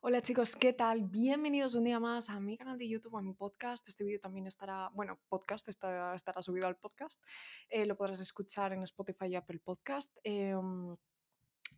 Hola 0.00 0.22
chicos, 0.22 0.54
¿qué 0.54 0.72
tal? 0.72 1.02
Bienvenidos 1.02 1.74
un 1.74 1.82
día 1.82 1.98
más 1.98 2.30
a 2.30 2.38
mi 2.38 2.56
canal 2.56 2.78
de 2.78 2.88
YouTube, 2.88 3.16
a 3.16 3.20
mi 3.20 3.32
podcast. 3.32 3.88
Este 3.88 4.04
vídeo 4.04 4.20
también 4.20 4.46
estará, 4.46 4.90
bueno, 4.94 5.18
podcast 5.28 5.68
estará, 5.68 6.14
estará 6.14 6.40
subido 6.40 6.68
al 6.68 6.76
podcast. 6.76 7.20
Eh, 7.68 7.84
lo 7.84 7.96
podrás 7.96 8.20
escuchar 8.20 8.72
en 8.72 8.84
Spotify 8.84 9.26
y 9.26 9.34
Apple 9.34 9.58
Podcast. 9.58 10.16
Em, 10.22 10.96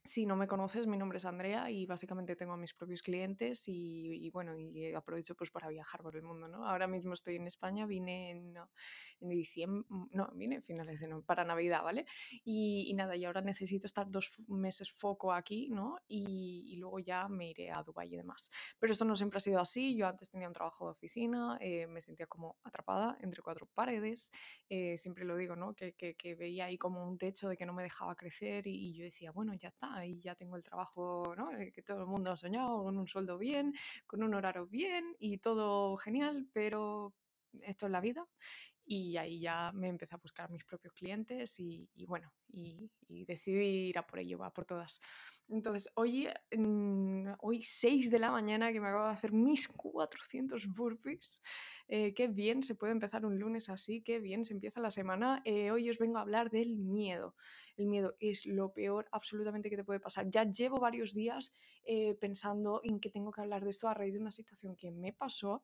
si 0.03 0.25
no 0.25 0.35
me 0.35 0.47
conoces, 0.47 0.87
mi 0.87 0.97
nombre 0.97 1.19
es 1.19 1.27
Andrea 1.27 1.71
y 1.71 1.85
básicamente 1.85 2.35
tengo 2.35 2.55
a 2.55 2.57
mis 2.57 2.73
propios 2.73 3.03
clientes 3.03 3.65
y, 3.67 4.31
bueno, 4.31 4.57
y 4.59 4.95
aprovecho 4.95 5.35
pues 5.35 5.51
para 5.51 5.69
viajar 5.69 6.03
por 6.03 6.17
el 6.17 6.23
mundo, 6.23 6.49
¿no? 6.49 6.67
Ahora 6.67 6.87
mismo 6.87 7.13
estoy 7.13 7.37
en 7.37 7.47
España, 7.47 7.85
vine 7.87 8.31
en, 8.31 8.55
en 9.21 9.29
diciembre, 9.29 9.87
no, 10.13 10.31
vine 10.35 10.57
en 10.57 10.63
finales 10.63 11.01
de 11.01 11.09
no, 11.09 11.23
para 11.23 11.45
Navidad, 11.45 11.83
¿vale? 11.83 12.07
Y, 12.45 12.93
nada, 12.95 13.15
y 13.17 13.25
ahora 13.27 13.43
necesito 13.43 13.87
estar 13.87 14.11
dos 14.11 14.33
meses 14.49 14.91
foco 14.91 15.33
aquí, 15.33 15.69
¿no? 15.69 15.99
Y, 16.09 16.77
luego 16.81 16.99
ya 16.99 17.29
me 17.29 17.51
iré 17.51 17.71
a 17.71 17.83
Dubái 17.83 18.13
y 18.13 18.17
demás. 18.17 18.51
Pero 18.79 18.93
esto 18.93 19.05
no 19.05 19.15
siempre 19.15 19.37
ha 19.37 19.41
sido 19.41 19.61
así, 19.61 19.95
yo 19.97 20.09
antes 20.09 20.31
tenía 20.31 20.49
un 20.49 20.55
trabajo 20.55 20.87
de 20.87 20.93
oficina, 20.93 21.59
eh, 21.61 21.87
me 21.87 22.01
sentía 22.01 22.27
como 22.27 22.57
atrapada 22.65 23.19
entre 23.21 23.43
cuatro 23.43 23.67
paredes, 23.75 24.31
eh, 24.71 24.97
siempre 24.97 25.25
lo 25.27 25.37
digo, 25.37 25.57
¿no? 25.57 25.75
Que, 25.75 25.93
que- 25.95 26.35
veía 26.41 26.67
ahí 26.67 26.79
como 26.79 27.07
un 27.07 27.19
techo 27.19 27.49
de 27.49 27.57
que 27.57 27.67
no 27.67 27.75
me 27.75 27.83
dejaba 27.83 28.15
crecer 28.15 28.67
y 28.67 28.95
yo 28.95 29.05
decía, 29.05 29.33
bueno, 29.33 29.53
ya 29.55 29.69
está, 29.69 29.90
y 30.05 30.19
ya 30.21 30.35
tengo 30.35 30.57
el 30.57 30.63
trabajo. 30.63 31.35
Eh, 31.59 31.73
que 31.73 31.83
todo 31.83 32.01
el 32.03 32.07
mundo 32.07 32.31
ha 32.31 32.37
soñado, 32.37 32.83
con 32.85 32.97
un 32.99 33.07
sueldo 33.07 33.39
bien, 33.39 33.75
con 34.07 34.23
un 34.23 34.35
horario 34.35 34.67
bien 34.67 35.15
y 35.19 35.39
todo 35.39 35.97
genial, 35.97 36.49
pero 36.53 37.15
esto 37.63 37.87
es 37.87 37.93
la 37.93 38.01
vida. 38.01 38.27
Y 38.93 39.17
ahí 39.19 39.39
ya 39.39 39.71
me 39.73 39.87
empecé 39.87 40.17
a 40.17 40.19
buscar 40.19 40.51
mis 40.51 40.65
propios 40.65 40.93
clientes 40.95 41.61
y, 41.61 41.89
y 41.95 42.07
bueno, 42.07 42.33
y, 42.49 42.91
y 43.07 43.25
decidí 43.25 43.89
ir 43.91 43.99
a 43.99 44.05
por 44.05 44.19
ello, 44.19 44.37
va 44.37 44.53
por 44.53 44.65
todas. 44.65 45.01
Entonces, 45.49 45.93
hoy, 45.95 46.27
mm, 46.51 47.35
hoy 47.39 47.63
6 47.63 48.11
de 48.11 48.19
la 48.19 48.33
mañana 48.33 48.73
que 48.73 48.81
me 48.81 48.89
acabo 48.89 49.05
de 49.07 49.13
hacer 49.13 49.31
mis 49.33 49.69
400 49.69 50.67
burpees, 50.67 51.41
eh, 51.87 52.15
qué 52.15 52.27
bien 52.27 52.65
se 52.65 52.75
puede 52.75 52.91
empezar 52.91 53.25
un 53.25 53.39
lunes 53.39 53.69
así, 53.69 54.03
qué 54.03 54.19
bien 54.19 54.45
se 54.45 54.55
empieza 54.55 54.81
la 54.81 54.91
semana. 54.91 55.41
Eh, 55.45 55.71
hoy 55.71 55.89
os 55.89 55.99
vengo 55.99 56.19
a 56.19 56.23
hablar 56.23 56.51
del 56.51 56.77
miedo. 56.77 57.37
El 57.77 57.87
miedo 57.87 58.15
es 58.21 58.45
lo 58.45 58.73
peor 58.73 59.09
absolutamente 59.13 59.71
que 59.71 59.77
te 59.77 59.85
puede 59.85 60.01
pasar. 60.01 60.29
Ya 60.31 60.45
llevo 60.45 60.79
varios 60.79 61.15
días 61.15 61.53
eh, 61.85 62.15
pensando 62.21 62.81
en 62.83 63.01
que 63.01 63.11
tengo 63.11 63.31
que 63.31 63.41
hablar 63.41 63.63
de 63.63 63.71
esto 63.71 63.89
a 63.89 63.95
raíz 63.95 64.13
de 64.13 64.21
una 64.21 64.31
situación 64.31 64.77
que 64.77 64.91
me 64.91 65.13
pasó 65.13 65.63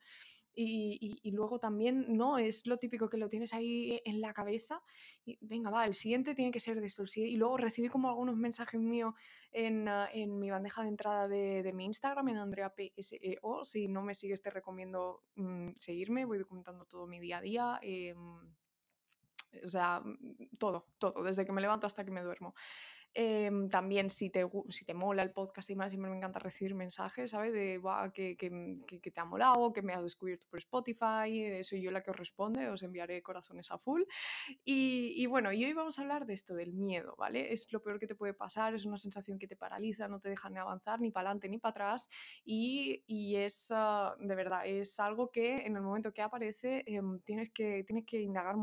y, 0.59 1.31
luego 1.33 1.59
también, 1.59 2.17
¿no? 2.17 2.39
Es 2.39 2.67
lo 2.67 2.79
típico 2.79 3.09
que 3.09 3.19
lo 3.19 3.29
tienes 3.29 3.53
ahí 3.53 4.01
en 4.05 4.21
la 4.21 4.33
cabeza 4.33 4.83
y 5.25 5.39
venga, 5.43 5.71
va, 5.71 5.85
el 5.85 5.95
siguiente 5.95 6.35
tiene 6.35 6.51
que 6.51 6.61
ser 6.61 6.81
de 6.81 6.87
esto. 6.87 7.05
Y 7.15 7.37
luego 7.37 7.59
recibí 7.59 7.89
como 7.89 8.09
algunos 8.09 8.37
mensajes 8.37 8.81
míos 8.81 9.15
en, 9.53 9.87
ah, 9.89 10.09
en 10.13 10.39
mi 10.39 10.51
bandeja 10.51 10.83
de 10.83 10.89
entrada 10.89 11.29
de, 11.29 11.63
de 11.63 11.73
mi 11.73 11.85
Instagram, 11.85 12.29
en 12.29 12.39
Andrea 12.39 12.75
PSEO. 12.75 13.65
Si 13.65 13.89
no 13.89 14.03
me 14.03 14.15
sigues, 14.15 14.41
te 14.41 14.51
recomiendo 14.51 15.25
mm, 15.35 15.73
seguirme. 15.77 16.25
Voy 16.25 16.39
documentando 16.39 16.87
todo 16.87 17.07
mi 17.07 17.21
día 17.21 17.39
a 17.39 17.41
día. 17.43 17.79
em, 17.83 18.39
o 19.65 19.69
sea, 19.69 20.01
mm, 20.01 20.57
todo, 20.59 20.87
todo, 20.99 21.23
desde 21.23 21.45
que 21.45 21.53
me 21.53 21.61
levanto 21.61 21.87
hasta 21.87 22.05
que 22.05 22.11
me 22.11 22.23
duermo. 22.23 22.55
Em, 23.19 23.71
también 23.71 24.11
si 24.11 24.29
te, 24.29 24.45
si 24.69 24.85
te 24.85 24.93
mola 24.93 25.23
el 25.23 25.31
podcast 25.33 25.71
y 25.71 25.75
más, 25.75 25.91
siempre 25.93 26.11
me 26.11 26.17
encanta 26.19 26.39
recibir 26.39 26.75
mensajes, 26.75 27.31
¿sabes? 27.31 27.53
De 27.55 27.79
"Buah, 27.79 28.11
que, 28.13 28.37
mm, 28.51 28.85
que- 28.85 29.01
que 29.01 29.11
te 29.11 29.21
ha 29.21 29.25
molado, 29.25 29.73
que 29.73 29.81
me 29.83 29.95
has 29.95 30.03
descubierto 30.03 30.47
por 30.51 30.59
Spotify, 30.59 31.31
eh, 31.45 31.65
soy 31.65 31.81
yo 31.83 31.91
la 31.91 32.03
que 32.03 32.11
os 32.11 32.17
responde, 32.17 32.69
os 32.69 32.83
enviaré 32.83 33.23
corazones 33.23 33.71
a 33.71 33.79
full. 33.79 34.03
Y, 34.65 35.15
y 35.17 35.27
bueno, 35.27 35.53
y 35.53 35.65
hoy 35.65 35.73
vamos 35.73 35.99
a 35.99 36.03
hablar 36.03 36.27
de 36.27 36.35
esto, 36.35 36.55
del 36.55 36.73
miedo, 36.75 37.15
¿vale? 37.17 37.53
Es 37.53 37.73
lo 37.73 37.83
peor 37.83 37.99
que 37.99 38.07
te 38.07 38.15
puede 38.15 38.35
pasar, 38.35 38.75
es 38.75 38.85
una 38.85 38.99
sensación 38.99 39.39
que 39.39 39.47
te 39.49 39.57
paraliza, 39.57 40.09
no 40.09 40.21
te 40.21 40.29
deja 40.29 40.51
ni 40.51 40.59
avanzar 40.59 41.01
ni 41.01 41.11
para 41.11 41.31
adelante 41.31 41.49
ni 41.49 41.59
para 41.59 41.71
atrás 41.71 42.09
y, 42.45 43.03
y 43.07 43.37
es, 43.37 43.69
ah, 43.71 44.15
de 44.21 44.35
verdad, 44.35 44.67
es 44.67 44.99
algo 45.01 45.31
que 45.31 45.59
en 45.67 45.77
el 45.77 45.83
momento 45.83 46.13
que 46.13 46.23
aparece 46.23 46.83
em, 46.87 47.21
tienes, 47.21 47.51
que, 47.51 47.83
tienes 47.85 48.05
que 48.07 48.21
indagar. 48.21 48.57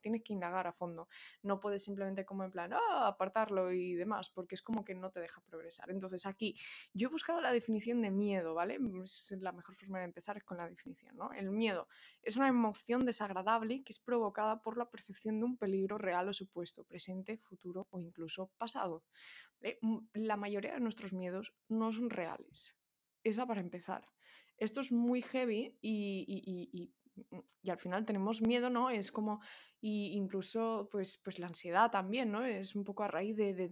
Tienes 0.00 0.22
que 0.22 0.32
indagar 0.32 0.66
a 0.66 0.72
fondo. 0.72 1.08
No 1.42 1.60
puedes 1.60 1.84
simplemente 1.84 2.24
como 2.24 2.44
en 2.44 2.50
plan, 2.50 2.72
ah, 2.72 3.06
apartarlo 3.08 3.72
y 3.72 3.94
demás, 3.94 4.30
porque 4.30 4.54
es 4.54 4.62
como 4.62 4.84
que 4.84 4.94
no 4.94 5.10
te 5.10 5.20
deja 5.20 5.40
progresar. 5.42 5.90
Entonces 5.90 6.26
aquí 6.26 6.56
yo 6.92 7.08
he 7.08 7.10
buscado 7.10 7.40
la 7.40 7.52
definición 7.52 8.02
de 8.02 8.10
miedo, 8.10 8.54
¿vale? 8.54 8.78
Es 9.04 9.34
la 9.40 9.52
mejor 9.52 9.76
forma 9.76 9.98
de 9.98 10.04
empezar 10.04 10.36
es 10.36 10.44
con 10.44 10.56
la 10.56 10.68
definición, 10.68 11.16
¿no? 11.16 11.32
El 11.32 11.50
miedo 11.50 11.88
es 12.22 12.36
una 12.36 12.48
emoción 12.48 13.04
desagradable 13.04 13.82
que 13.82 13.92
es 13.92 13.98
provocada 13.98 14.62
por 14.62 14.76
la 14.76 14.90
percepción 14.90 15.38
de 15.38 15.44
un 15.44 15.56
peligro 15.56 15.98
real 15.98 16.28
o 16.28 16.32
supuesto, 16.32 16.84
presente, 16.84 17.38
futuro 17.38 17.86
o 17.90 18.00
incluso 18.00 18.50
pasado. 18.58 19.04
¿vale? 19.60 19.78
M- 19.82 20.00
La 20.14 20.36
mayoría 20.36 20.74
de 20.74 20.80
nuestros 20.80 21.12
miedos 21.12 21.54
no 21.68 21.92
son 21.92 22.10
reales. 22.10 22.76
Esa 23.22 23.46
para 23.46 23.60
empezar. 23.60 24.08
Esto 24.56 24.80
es 24.80 24.92
muy 24.92 25.22
heavy 25.22 25.78
y, 25.80 26.24
y- 26.28 26.42
y- 26.44 26.70
y- 26.82 26.94
y 27.62 27.70
al 27.70 27.78
final 27.78 28.04
tenemos 28.06 28.42
miedo, 28.42 28.70
¿no? 28.70 28.90
Es 28.90 29.12
como, 29.12 29.40
y 29.80 30.12
incluso 30.14 30.88
pues, 30.90 31.18
pues 31.18 31.38
la 31.38 31.46
ansiedad 31.48 31.90
también, 31.90 32.30
¿no? 32.32 32.44
Es 32.44 32.74
un 32.74 32.84
poco 32.84 33.02
a 33.04 33.08
raíz 33.08 33.36
de, 33.36 33.54
de- 33.54 33.68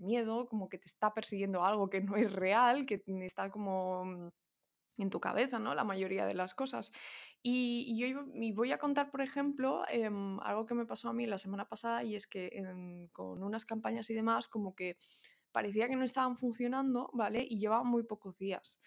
miedo, 0.00 0.46
como 0.48 0.68
que 0.68 0.78
te 0.78 0.86
está 0.86 1.12
persiguiendo 1.14 1.64
algo 1.64 1.88
que 1.90 2.00
no 2.00 2.16
es 2.16 2.32
real, 2.32 2.86
que 2.86 3.02
está 3.22 3.50
como 3.50 4.04
mm, 4.04 4.28
en 4.98 5.10
tu 5.10 5.20
cabeza, 5.20 5.58
¿no? 5.58 5.74
La 5.74 5.84
mayoría 5.84 6.26
de 6.26 6.34
las 6.34 6.54
cosas. 6.54 6.92
Y, 7.42 7.84
y 7.88 7.98
yo 8.00 8.06
iba- 8.06 8.26
y 8.34 8.52
voy 8.52 8.72
a 8.72 8.78
contar, 8.78 9.10
por 9.10 9.22
ejemplo, 9.22 9.82
em, 9.88 10.38
algo 10.40 10.66
que 10.66 10.74
me 10.74 10.86
pasó 10.86 11.08
a 11.08 11.12
mí 11.14 11.26
la 11.26 11.38
semana 11.38 11.66
pasada 11.68 12.04
y 12.04 12.16
es 12.16 12.26
que 12.26 12.48
em, 12.52 13.08
con 13.08 13.42
unas 13.42 13.64
campañas 13.64 14.10
y 14.10 14.14
demás, 14.14 14.48
como 14.48 14.74
que 14.74 14.96
parecía 15.52 15.88
que 15.88 15.96
no 15.96 16.04
estaban 16.04 16.36
funcionando, 16.38 17.10
¿vale? 17.14 17.46
Y 17.48 17.58
llevaban 17.58 17.86
muy 17.88 18.04
pocos 18.04 18.36
días. 18.38 18.80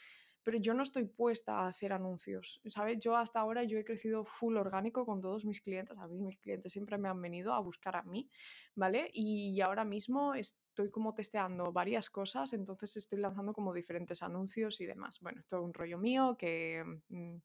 Pero 0.43 0.57
yo 0.59 0.73
no 0.73 0.83
estoy 0.83 1.05
puesta 1.05 1.59
a 1.59 1.67
hacer 1.67 1.93
anuncios, 1.93 2.61
¿sabes? 2.67 2.99
Yo 2.99 3.15
hasta 3.17 3.39
ahora 3.39 3.63
yo 3.63 3.77
he 3.77 3.85
crecido 3.85 4.25
full 4.25 4.57
orgánico 4.57 5.05
con 5.05 5.21
todos 5.21 5.45
mis 5.45 5.61
clientes. 5.61 5.97
A 5.97 6.07
mí 6.07 6.19
mis 6.19 6.37
clientes 6.37 6.71
siempre 6.71 6.97
me 6.97 7.09
han 7.09 7.21
venido 7.21 7.53
a 7.53 7.59
buscar 7.59 7.95
a 7.95 8.03
mí, 8.03 8.29
¿vale? 8.75 9.09
Y 9.13 9.59
ahora 9.61 9.85
mismo 9.85 10.33
estoy 10.35 10.89
como 10.91 11.13
testeando 11.13 11.71
varias 11.71 12.09
cosas, 12.09 12.53
entonces 12.53 12.97
estoy 12.97 13.19
lanzando 13.19 13.53
como 13.53 13.73
diferentes 13.73 14.21
anuncios 14.21 14.81
y 14.81 14.85
demás. 14.85 15.19
Bueno, 15.21 15.39
esto 15.39 15.57
es 15.57 15.63
un 15.63 15.73
rollo 15.73 15.97
mío 15.97 16.35
que, 16.37 16.83
mm, 17.09 17.37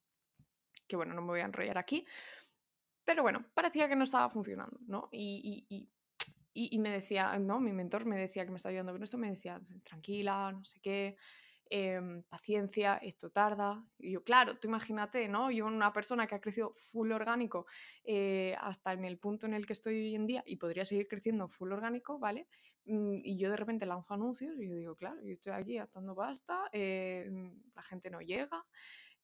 que 0.87 0.97
bueno, 0.97 1.15
no 1.15 1.23
me 1.23 1.29
voy 1.29 1.41
a 1.41 1.45
enrollar 1.45 1.79
aquí, 1.79 2.07
pero 3.05 3.23
bueno, 3.23 3.45
parecía 3.55 3.89
que 3.89 3.97
no 3.97 4.05
estaba 4.05 4.29
funcionando, 4.29 4.79
¿no? 4.87 5.09
Y, 5.13 5.67
y- 5.71 5.91
y- 6.55 6.69
y- 6.75 6.79
me 6.79 6.91
decía, 6.91 7.39
¿no? 7.39 7.61
Mi 7.61 7.73
mentor 7.73 8.05
me 8.05 8.19
decía 8.19 8.45
que 8.45 8.51
me 8.51 8.57
está 8.57 8.69
ayudando 8.71 8.93
con 8.93 9.03
esto, 9.03 9.17
me 9.19 9.31
decía, 9.31 9.61
tranquila, 9.83 10.53
no 10.53 10.65
sé 10.65 10.81
qué, 10.81 11.17
em, 11.71 12.23
paciencia, 12.25 12.97
esto 12.97 13.31
tarda. 13.31 13.85
Y 13.99 14.13
yo, 14.13 14.23
claro, 14.25 14.59
tú 14.59 14.69
imagínate, 14.69 15.29
¿no? 15.29 15.51
Yo, 15.51 15.67
una 15.67 15.93
persona 15.93 16.27
que 16.27 16.35
ha 16.35 16.41
crecido 16.41 16.73
full 16.75 17.13
orgánico 17.13 17.67
eh, 18.05 18.57
hasta 18.61 18.93
en 18.93 19.05
el 19.05 19.19
punto 19.19 19.47
en 19.47 19.55
el 19.55 19.67
que 19.67 19.73
estoy 19.75 19.95
hoy 19.95 20.15
en 20.15 20.27
día 20.27 20.43
y 20.47 20.57
podría 20.57 20.85
seguir 20.85 21.09
creciendo 21.09 21.49
full 21.49 21.73
orgánico, 21.73 22.19
¿vale? 22.19 22.49
Mm, 22.87 23.17
Y 23.23 23.39
yo 23.39 23.51
de 23.51 23.57
repente 23.57 23.87
lanzo 23.87 24.15
anuncios 24.15 24.55
y 24.61 24.69
yo 24.69 24.75
digo, 24.77 24.97
claro, 24.97 25.21
yo 25.23 25.33
estoy 25.33 25.53
aquí 25.53 25.75
gastando 25.77 26.15
pasta, 26.15 26.69
eh, 26.73 27.29
mm, 27.31 27.73
la 27.75 27.83
gente 27.83 28.11
no 28.11 28.21
llega, 28.21 28.65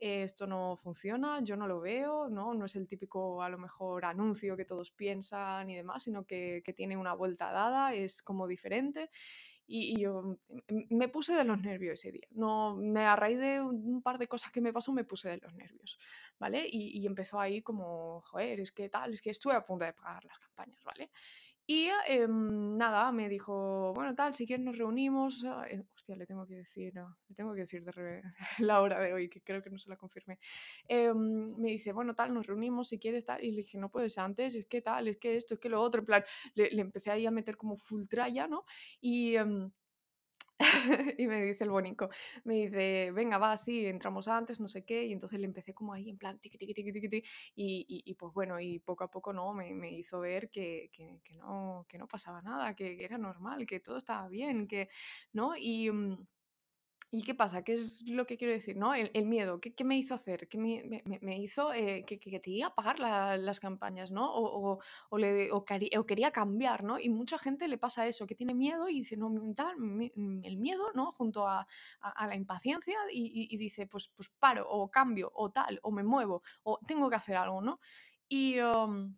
eh, 0.00 0.25
esto 0.25 0.47
no 0.47 0.76
funciona, 0.76 1.41
yo 1.43 1.56
no 1.56 1.66
lo 1.69 1.81
veo, 1.81 2.28
¿no? 2.28 2.53
No 2.55 2.65
es 2.66 2.76
el 2.76 2.87
típico, 2.88 3.43
a 3.43 3.49
lo 3.49 3.59
mejor, 3.59 4.05
anuncio 4.05 4.56
que 4.56 4.65
todos 4.65 4.91
piensan 4.91 5.71
y 5.71 5.76
demás, 5.76 6.03
sino 6.05 6.25
que 6.26 6.62
tiene 6.76 6.97
una 6.97 7.15
vuelta 7.15 7.53
dada, 7.53 7.94
es 7.94 8.22
como 8.22 8.47
diferente. 8.47 9.11
Y, 9.66 9.98
yo 10.00 10.38
me 10.91 11.08
puse 11.08 11.34
de 11.34 11.44
los 11.44 11.60
nervios 11.60 12.00
ese 12.00 12.12
día. 12.12 12.26
No, 12.30 12.76
me, 12.76 13.00
a 13.00 13.16
raíz 13.16 13.38
de 13.38 13.60
un 13.60 14.02
par 14.02 14.19
de 14.19 14.28
cosas 14.28 14.52
que 14.52 14.60
me 14.60 14.72
pasó, 14.72 14.92
me 14.92 15.04
puse 15.04 15.28
de 15.28 15.38
los 15.38 15.54
nervios, 15.54 15.98
¿vale? 16.38 16.66
Y, 16.70 17.00
y 17.00 17.06
empezó 17.06 17.41
ahí 17.41 17.62
como, 17.62 18.20
joder, 18.22 18.60
es 18.60 18.72
que 18.72 18.88
tal, 18.88 19.12
es 19.14 19.22
que 19.22 19.30
estuve 19.30 19.54
a 19.54 19.64
punto 19.64 19.84
de 19.84 19.92
pagar 19.92 20.25
las 20.25 20.38
campañas, 20.38 20.82
¿vale? 20.84 21.10
Y 21.66 21.88
em, 22.08 22.76
nada, 22.76 23.10
me 23.12 23.28
dijo, 23.28 23.92
bueno, 23.94 24.14
tal, 24.14 24.34
si 24.34 24.47
quieres 24.47 24.64
nos 24.64 24.76
reunimos. 24.76 25.44
ah, 25.47 25.64
eh, 25.70 25.82
hostia, 25.94 26.14
le 26.16 26.26
tengo 26.26 26.47
que 26.47 26.56
decir, 26.56 26.92
le 26.94 27.34
tengo 27.34 27.54
que 27.54 27.60
decir 27.60 27.82
de 27.84 28.22
la 28.58 28.81
hora 28.82 29.00
de 29.00 29.12
hoy, 29.14 29.28
que 29.31 29.40
creo 29.43 29.62
que 29.62 29.70
no 29.70 29.78
se 29.78 29.88
la 29.88 29.96
confirmé. 29.96 30.38
Em, 30.88 31.46
me 31.56 31.69
dice, 31.70 31.93
bueno, 31.93 32.14
tal, 32.14 32.34
nos 32.34 32.46
reunimos 32.46 32.88
si 32.88 32.99
quieres, 32.99 33.25
tal. 33.25 33.43
Y 33.43 33.50
le 33.52 33.58
dije, 33.58 33.78
no 33.78 33.90
puedes 33.90 34.19
antes, 34.19 34.55
es 34.55 34.66
que 34.66 34.82
tal, 34.82 35.08
es 35.08 35.16
que 35.16 35.37
esto, 35.37 35.55
es 35.55 35.61
que 35.61 35.69
lo 35.70 35.81
otro. 35.81 36.00
En 36.00 36.05
plan, 36.06 36.25
le, 36.55 36.70
le 36.70 36.81
empecé 36.82 37.11
ahí 37.11 37.25
a 37.26 37.31
meter 37.31 37.56
como 37.56 37.76
full 37.76 38.06
tralla, 38.08 38.46
¿no? 38.46 38.64
Y. 39.00 39.37
em, 39.37 39.70
y 41.19 41.26
me 41.26 41.42
dice 41.42 41.64
el 41.64 41.70
bonico, 41.70 42.08
me 42.44 42.54
dice, 42.54 43.10
venga, 43.12 43.38
va, 43.38 43.56
sí, 43.56 43.86
entramos 43.86 44.28
antes, 44.28 44.60
no 44.60 44.69
sé 44.69 44.84
qué, 44.84 45.04
y 45.04 45.12
entonces 45.12 45.38
le 45.40 45.46
empecé 45.46 45.75
como 45.75 45.92
ahí 45.92 46.10
en 46.10 46.19
plan, 46.19 46.38
tiqui, 46.38 46.58
tiqui, 46.58 46.75
tiqui, 46.75 46.92
tiqui, 46.92 47.22
y, 47.56 48.02
y, 48.06 48.14
pues 48.14 48.32
bueno, 48.32 48.60
y 48.60 48.78
poco 48.78 49.04
a 49.04 49.10
poco 49.10 49.32
no, 49.32 49.52
me, 49.54 49.75
me 49.75 49.90
hizo 49.92 50.20
ver 50.20 50.50
que, 50.50 50.90
que, 50.92 51.36
no, 51.36 51.86
que 51.88 51.98
no 51.98 52.06
pasaba 52.08 52.42
nada, 52.42 52.75
que, 52.75 53.04
era 53.04 53.19
normal, 53.19 53.66
que 53.66 53.81
todo 53.81 53.96
estaba 53.98 54.28
bien, 54.28 54.66
que, 54.66 54.88
¿no? 55.32 55.54
Mm, 55.54 56.14
¿Y 57.16 57.22
qué 57.22 57.32
pasa? 57.32 57.62
¿Qué 57.62 57.75
es 57.75 58.02
lo 58.08 58.26
que 58.26 58.37
quiero 58.37 58.52
decir? 58.52 58.76
¿no? 58.76 58.93
El, 58.93 59.26
miedo, 59.26 59.61
¿qué, 59.61 59.84
me 59.84 59.96
hizo 59.96 60.16
hacer? 60.16 60.49
¿Qué 60.49 60.58
me, 60.58 61.38
hizo 61.38 61.72
eh, 61.72 62.05
que, 62.05 62.19
quería 62.19 62.70
pagar 62.70 62.99
las 62.99 63.61
campañas, 63.61 64.11
¿no? 64.11 64.34
O, 64.34 64.81
o, 65.11 65.19
le, 65.19 65.49
quería 66.08 66.32
cambiar, 66.32 66.82
¿no? 66.82 66.99
Y 66.99 67.11
mucha 67.11 67.38
gente 67.38 67.69
le 67.69 67.78
pasa 67.78 68.08
eso, 68.08 68.26
que 68.26 68.34
tiene 68.34 68.52
miedo 68.52 68.88
y 68.88 68.94
dice, 68.94 69.16
no, 69.16 69.32
tal, 69.55 69.76
el 69.78 70.56
miedo, 70.56 70.90
¿no? 70.94 71.12
Junto 71.12 71.46
a, 71.46 71.69
la 72.02 72.34
impaciencia 72.34 72.99
y, 73.12 73.56
dice, 73.58 73.87
pues, 73.87 74.08
pues 74.08 74.28
paro, 74.40 74.69
o 74.69 74.90
cambio, 74.90 75.31
o 75.37 75.52
tal, 75.52 75.78
o 75.84 75.93
me 75.93 76.02
muevo, 76.02 76.43
o 76.64 76.81
tengo 76.84 77.08
que 77.08 77.16
hacer 77.16 77.37
algo, 77.37 77.61
¿no? 77.62 77.78
Y... 78.28 78.58
Um, 78.58 79.16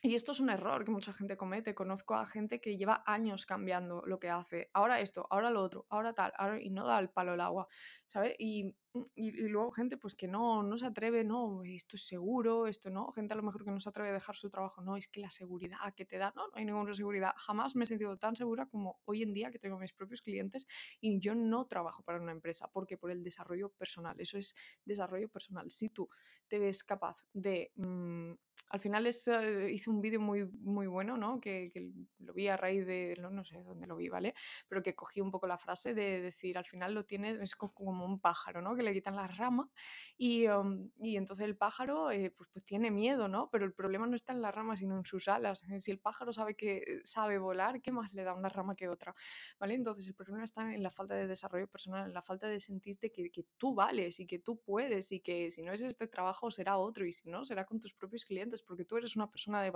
y 0.00 0.14
esto 0.14 0.30
es 0.30 0.38
un 0.38 0.48
error 0.48 0.84
que 0.84 0.92
mucha 0.92 1.12
gente 1.12 1.36
comete. 1.36 1.74
Conozco 1.74 2.14
a 2.14 2.24
gente 2.24 2.60
que 2.60 2.76
lleva 2.76 3.02
años 3.04 3.46
cambiando 3.46 4.02
lo 4.06 4.20
que 4.20 4.30
hace. 4.30 4.70
Ahora 4.72 5.00
esto, 5.00 5.26
ahora 5.28 5.50
lo 5.50 5.60
otro, 5.60 5.86
ahora 5.88 6.12
tal, 6.12 6.32
y 6.62 6.70
no 6.70 6.86
da 6.86 7.00
el 7.00 7.10
palo 7.10 7.32
al 7.32 7.40
agua, 7.40 7.66
¿sabes? 8.06 8.36
Y, 8.38 8.76
y, 9.16 9.32
luego 9.48 9.72
gente 9.72 9.96
pues 9.96 10.14
que 10.14 10.28
no, 10.28 10.62
no 10.62 10.78
se 10.78 10.86
atreve, 10.86 11.24
no, 11.24 11.64
esto 11.64 11.96
es 11.96 12.06
seguro, 12.06 12.68
esto 12.68 12.90
no. 12.90 13.10
Gente 13.10 13.34
a 13.34 13.36
lo 13.36 13.42
mejor 13.42 13.64
que 13.64 13.72
no 13.72 13.80
se 13.80 13.88
atreve 13.88 14.10
a 14.10 14.12
dejar 14.12 14.36
su 14.36 14.48
trabajo, 14.50 14.82
no, 14.82 14.96
es 14.96 15.08
que 15.08 15.18
la 15.20 15.30
seguridad 15.30 15.78
que 15.96 16.04
te 16.04 16.16
da, 16.16 16.32
no, 16.36 16.46
no 16.46 16.52
hay 16.54 16.64
ninguna 16.64 16.94
seguridad. 16.94 17.32
Jamás 17.36 17.74
me 17.74 17.82
he 17.82 17.86
sentido 17.88 18.16
tan 18.16 18.36
segura 18.36 18.66
como 18.66 19.00
hoy 19.04 19.22
en 19.24 19.34
día 19.34 19.50
que 19.50 19.58
tengo 19.58 19.80
mis 19.80 19.92
propios 19.92 20.22
clientes 20.22 20.68
y 21.00 21.18
yo 21.18 21.34
no 21.34 21.66
trabajo 21.66 22.04
para 22.04 22.20
una 22.20 22.30
empresa 22.30 22.70
porque 22.72 22.96
por 22.96 23.10
el 23.10 23.24
desarrollo 23.24 23.70
personal. 23.70 24.14
Eso 24.20 24.38
es 24.38 24.54
desarrollo 24.84 25.28
personal. 25.28 25.68
Si 25.72 25.88
tú 25.88 26.08
te 26.46 26.60
ves 26.60 26.84
capaz 26.84 27.16
de... 27.32 27.72
Mm, 27.74 28.34
al 28.70 28.80
final 28.80 29.06
es, 29.06 29.26
eh, 29.28 29.70
hice 29.88 29.96
un 29.96 30.00
vídeo 30.00 30.20
muy, 30.20 30.44
muy 30.44 30.86
bueno, 30.86 31.16
¿no? 31.16 31.40
Que, 31.40 31.72
lo 32.18 32.34
vi 32.34 32.48
a 32.48 32.56
raíz 32.56 32.86
de, 32.86 33.16
no, 33.18 33.44
sé 33.44 33.62
dónde 33.62 33.86
lo 33.86 33.96
vi, 33.96 34.08
¿vale? 34.08 34.34
Pero 34.68 34.82
que 34.82 34.94
cogí 34.94 35.20
un 35.20 35.30
poco 35.30 35.46
la 35.46 35.58
frase 35.58 35.94
de 35.94 36.20
decir, 36.20 36.58
al 36.58 36.64
final 36.64 36.94
lo 36.94 37.04
tienes, 37.04 37.40
es 37.40 37.56
como 37.56 38.04
un 38.04 38.20
pájaro, 38.20 38.60
¿no? 38.60 38.76
Que 38.76 38.82
le 38.82 38.92
quitan 38.92 39.16
las 39.16 39.36
ramas 39.36 39.68
y, 40.16 40.46
um, 40.48 40.90
y 41.00 41.16
entonces 41.16 41.44
el 41.44 41.56
pájaro 41.56 42.10
eh, 42.10 42.30
pues, 42.30 42.50
pues 42.52 42.64
tiene 42.64 42.90
miedo, 42.90 43.28
¿no? 43.28 43.48
Pero 43.50 43.64
el 43.64 43.72
problema 43.72 44.06
no 44.06 44.16
está 44.16 44.32
en 44.32 44.42
las 44.42 44.54
ramas, 44.54 44.80
sino 44.80 44.96
en 44.98 45.04
sus 45.04 45.28
alas. 45.28 45.62
Eh, 45.70 45.80
si 45.80 45.90
el 45.90 46.00
pájaro 46.00 46.32
sabe 46.32 46.54
que 46.54 47.00
sabe 47.04 47.38
volar, 47.38 47.80
¿qué 47.80 47.92
más 47.92 48.12
le 48.12 48.24
da 48.24 48.34
una 48.34 48.48
rama 48.48 48.74
que 48.74 48.88
otra? 48.88 49.14
¿Vale? 49.58 49.74
Entonces 49.74 50.06
el 50.06 50.14
problema 50.14 50.44
está 50.44 50.74
en 50.74 50.82
la 50.82 50.90
falta 50.90 51.14
de 51.14 51.26
desarrollo 51.26 51.68
personal, 51.68 52.06
en 52.06 52.14
la 52.14 52.22
falta 52.22 52.48
de 52.48 52.60
sentirte 52.60 53.10
que, 53.10 53.30
que 53.30 53.44
tú 53.56 53.74
vales 53.74 54.20
y 54.20 54.26
que 54.26 54.38
tú 54.38 54.60
puedes 54.60 55.12
y 55.12 55.20
que 55.20 55.50
si 55.50 55.62
no 55.62 55.72
es 55.72 55.80
este 55.80 56.06
trabajo 56.08 56.50
será 56.50 56.76
otro 56.78 57.06
y 57.06 57.12
si 57.12 57.28
no 57.28 57.44
será 57.44 57.64
con 57.64 57.80
tus 57.80 57.94
propios 57.94 58.24
clientes 58.24 58.62
porque 58.62 58.84
tú 58.84 58.96
eres 58.96 59.16
una 59.16 59.30
persona 59.30 59.62
de 59.62 59.70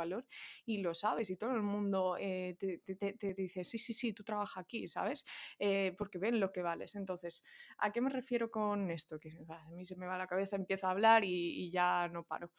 y 0.65 0.79
lo 0.79 0.95
sabes 0.95 1.31
y 1.31 1.37
todo 1.37 1.55
el 1.55 1.63
mundo 1.63 2.17
eh, 2.19 2.57
te, 2.59 3.35
dice, 3.35 3.65
sí, 3.65 3.79
sí, 3.79 3.93
sí, 3.93 4.13
tú 4.13 4.25
trabajas 4.25 4.59
aquí, 4.59 4.89
¿sabes? 4.89 5.25
Eh, 5.59 5.95
porque 5.97 6.19
ven 6.19 6.41
lo 6.41 6.53
que 6.53 6.63
vales. 6.63 6.95
Entonces, 6.95 7.45
¿a 7.79 7.93
qué 7.93 8.01
me 8.01 8.11
refiero 8.11 8.51
con 8.51 8.91
esto? 8.91 9.19
Que 9.19 9.31
a 9.49 9.71
mí 9.71 9.85
se 9.85 9.97
me 9.97 10.07
va 10.07 10.19
la 10.19 10.27
cabeza, 10.27 10.57
empiezo 10.57 10.87
a 10.87 10.91
hablar 10.91 11.25
y, 11.25 11.71
ya 11.71 12.09
no 12.09 12.25
paro. 12.25 12.53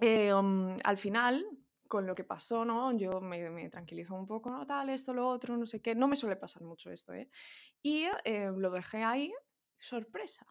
Eh, 0.00 0.32
um, 0.32 0.76
al 0.84 0.98
final, 0.98 1.44
con 1.88 2.06
lo 2.06 2.14
que 2.14 2.24
pasó, 2.24 2.64
¿no? 2.64 2.96
Yo 2.96 3.20
me, 3.20 3.50
me, 3.50 3.68
tranquilizó 3.70 4.14
un 4.14 4.26
poco, 4.26 4.50
¿no? 4.50 4.64
Tal, 4.66 4.90
esto, 4.90 5.12
lo 5.12 5.28
otro, 5.28 5.56
no 5.56 5.66
sé 5.66 5.80
qué. 5.80 5.94
No 5.94 6.06
me 6.06 6.16
suele 6.16 6.36
pasar 6.36 6.62
mucho 6.62 6.90
esto, 6.90 7.12
¿eh? 7.14 7.28
Y 7.82 8.06
lo 8.24 8.70
dejé 8.70 9.02
ahí, 9.02 9.32
sorpresa, 9.78 10.46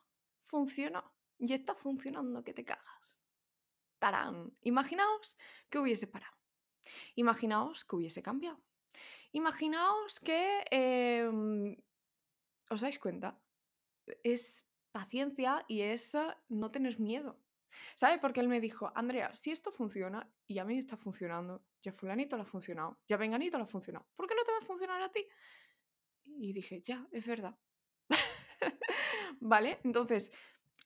funcionó. 0.45 1.13
Y 1.39 1.53
está 1.53 1.75
funcionando 1.75 2.44
que 2.44 2.53
te 2.53 2.65
cagas. 2.65 3.26
¡Tarán! 4.00 4.56
Imaginaos 4.62 5.38
que 5.70 5.80
hubiese 5.80 6.08
parado. 6.08 6.36
Imaginaos 7.16 7.84
que 7.84 7.96
hubiese 7.96 8.22
cambiado. 8.22 8.62
Imaginaos 9.32 10.20
que... 10.20 10.64
Em, 10.72 11.76
¿Os 12.70 12.82
dais 12.82 13.00
cuenta? 13.00 13.40
Es 14.24 14.66
paciencia 14.92 15.64
y 15.68 15.82
es 15.82 16.18
no 16.50 16.72
tener 16.72 17.00
miedo. 17.00 17.40
¿Sabe? 17.96 18.18
Porque 18.20 18.40
él 18.40 18.48
me 18.48 18.60
dijo, 18.60 18.92
Andrea, 18.96 19.34
si 19.36 19.52
esto 19.52 19.72
funciona 19.72 20.30
y 20.48 20.60
a 20.60 20.66
mí 20.66 20.78
está 20.78 20.98
funcionando, 20.98 21.66
ya 21.84 21.92
fulanito 21.92 22.36
lo 22.36 22.44
ha 22.44 22.46
funcionado, 22.46 23.00
ya 23.08 23.18
venganito 23.18 23.58
lo 23.58 23.66
ha 23.66 23.68
funcionado, 23.68 24.08
¿por 24.16 24.28
qué 24.28 24.36
no 24.36 24.44
te 24.44 24.52
va 24.52 24.60
a 24.60 24.66
funcionar 24.66 25.02
a 25.02 25.12
ti? 25.12 25.26
Y 26.24 26.54
dije, 26.54 26.82
ya, 26.82 27.08
es 27.12 27.28
verdad. 27.28 27.58
¿Vale? 29.40 29.80
Entonces, 29.84 30.32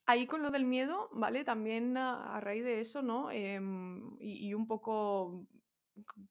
Ahí 0.06 0.26
con 0.26 0.42
lo 0.42 0.52
del 0.52 0.66
miedo, 0.66 1.10
¿vale? 1.14 1.44
También 1.44 1.96
a, 1.98 2.40
raíz 2.42 2.64
de 2.64 2.80
eso, 2.82 3.02
¿no? 3.02 3.32
Em, 3.32 4.18
y, 4.20 4.54
un 4.54 4.68
poco 4.68 5.48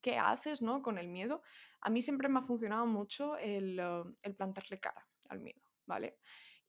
qué 0.00 0.19
haces, 0.19 0.61
¿no? 0.61 0.82
Con 0.82 0.99
el 0.99 1.08
miedo. 1.08 1.43
A 1.81 1.90
mí 1.90 2.02
siempre 2.02 2.28
me 2.28 2.40
ha 2.40 2.43
funcionado 2.43 2.87
mucho 2.87 3.37
el, 3.37 3.78
eh, 3.78 4.31
plantarle 4.37 4.81
cara 4.81 5.06
al 5.28 5.40
miedo, 5.40 5.62
¿vale? 5.87 6.19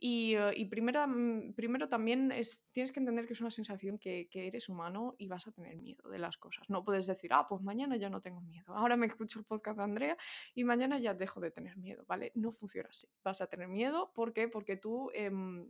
Y, 0.04 0.36
eh, 0.36 0.68
primero, 0.70 1.08
mm, 1.08 1.54
primero 1.54 1.88
también 1.88 2.32
es, 2.32 2.68
tienes 2.72 2.92
que 2.92 3.00
entender 3.00 3.28
que 3.28 3.34
es 3.34 3.42
una 3.42 3.52
sensación 3.52 4.00
que, 4.00 4.28
que, 4.30 4.48
eres 4.48 4.68
humano 4.68 5.16
y 5.20 5.28
vas 5.28 5.48
a 5.48 5.52
tener 5.52 5.78
miedo 5.78 6.10
de 6.10 6.18
las 6.18 6.38
cosas. 6.38 6.68
No 6.70 6.84
puedes 6.84 7.06
decir, 7.06 7.32
ah, 7.34 7.48
pues 7.48 7.62
mañana 7.62 7.98
ya 7.98 8.10
no 8.10 8.20
tengo 8.20 8.42
miedo. 8.42 8.74
Ahora 8.74 8.98
me 8.98 9.06
escucho 9.06 9.40
el 9.40 9.46
podcast 9.46 9.78
de 9.78 9.84
Andrea 9.84 10.18
y 10.56 10.64
mañana 10.64 10.98
ya 10.98 11.14
dejo 11.14 11.40
de 11.40 11.52
tener 11.52 11.78
miedo, 11.78 12.04
¿vale? 12.08 12.32
No 12.36 12.52
funciona 12.52 12.90
así. 12.90 13.08
Vas 13.24 13.42
a 13.42 13.48
tener 13.48 13.68
miedo, 13.68 14.12
¿por 14.14 14.34
qué? 14.34 14.48
Porque 14.48 14.76
tú 14.76 15.12
em, 15.14 15.68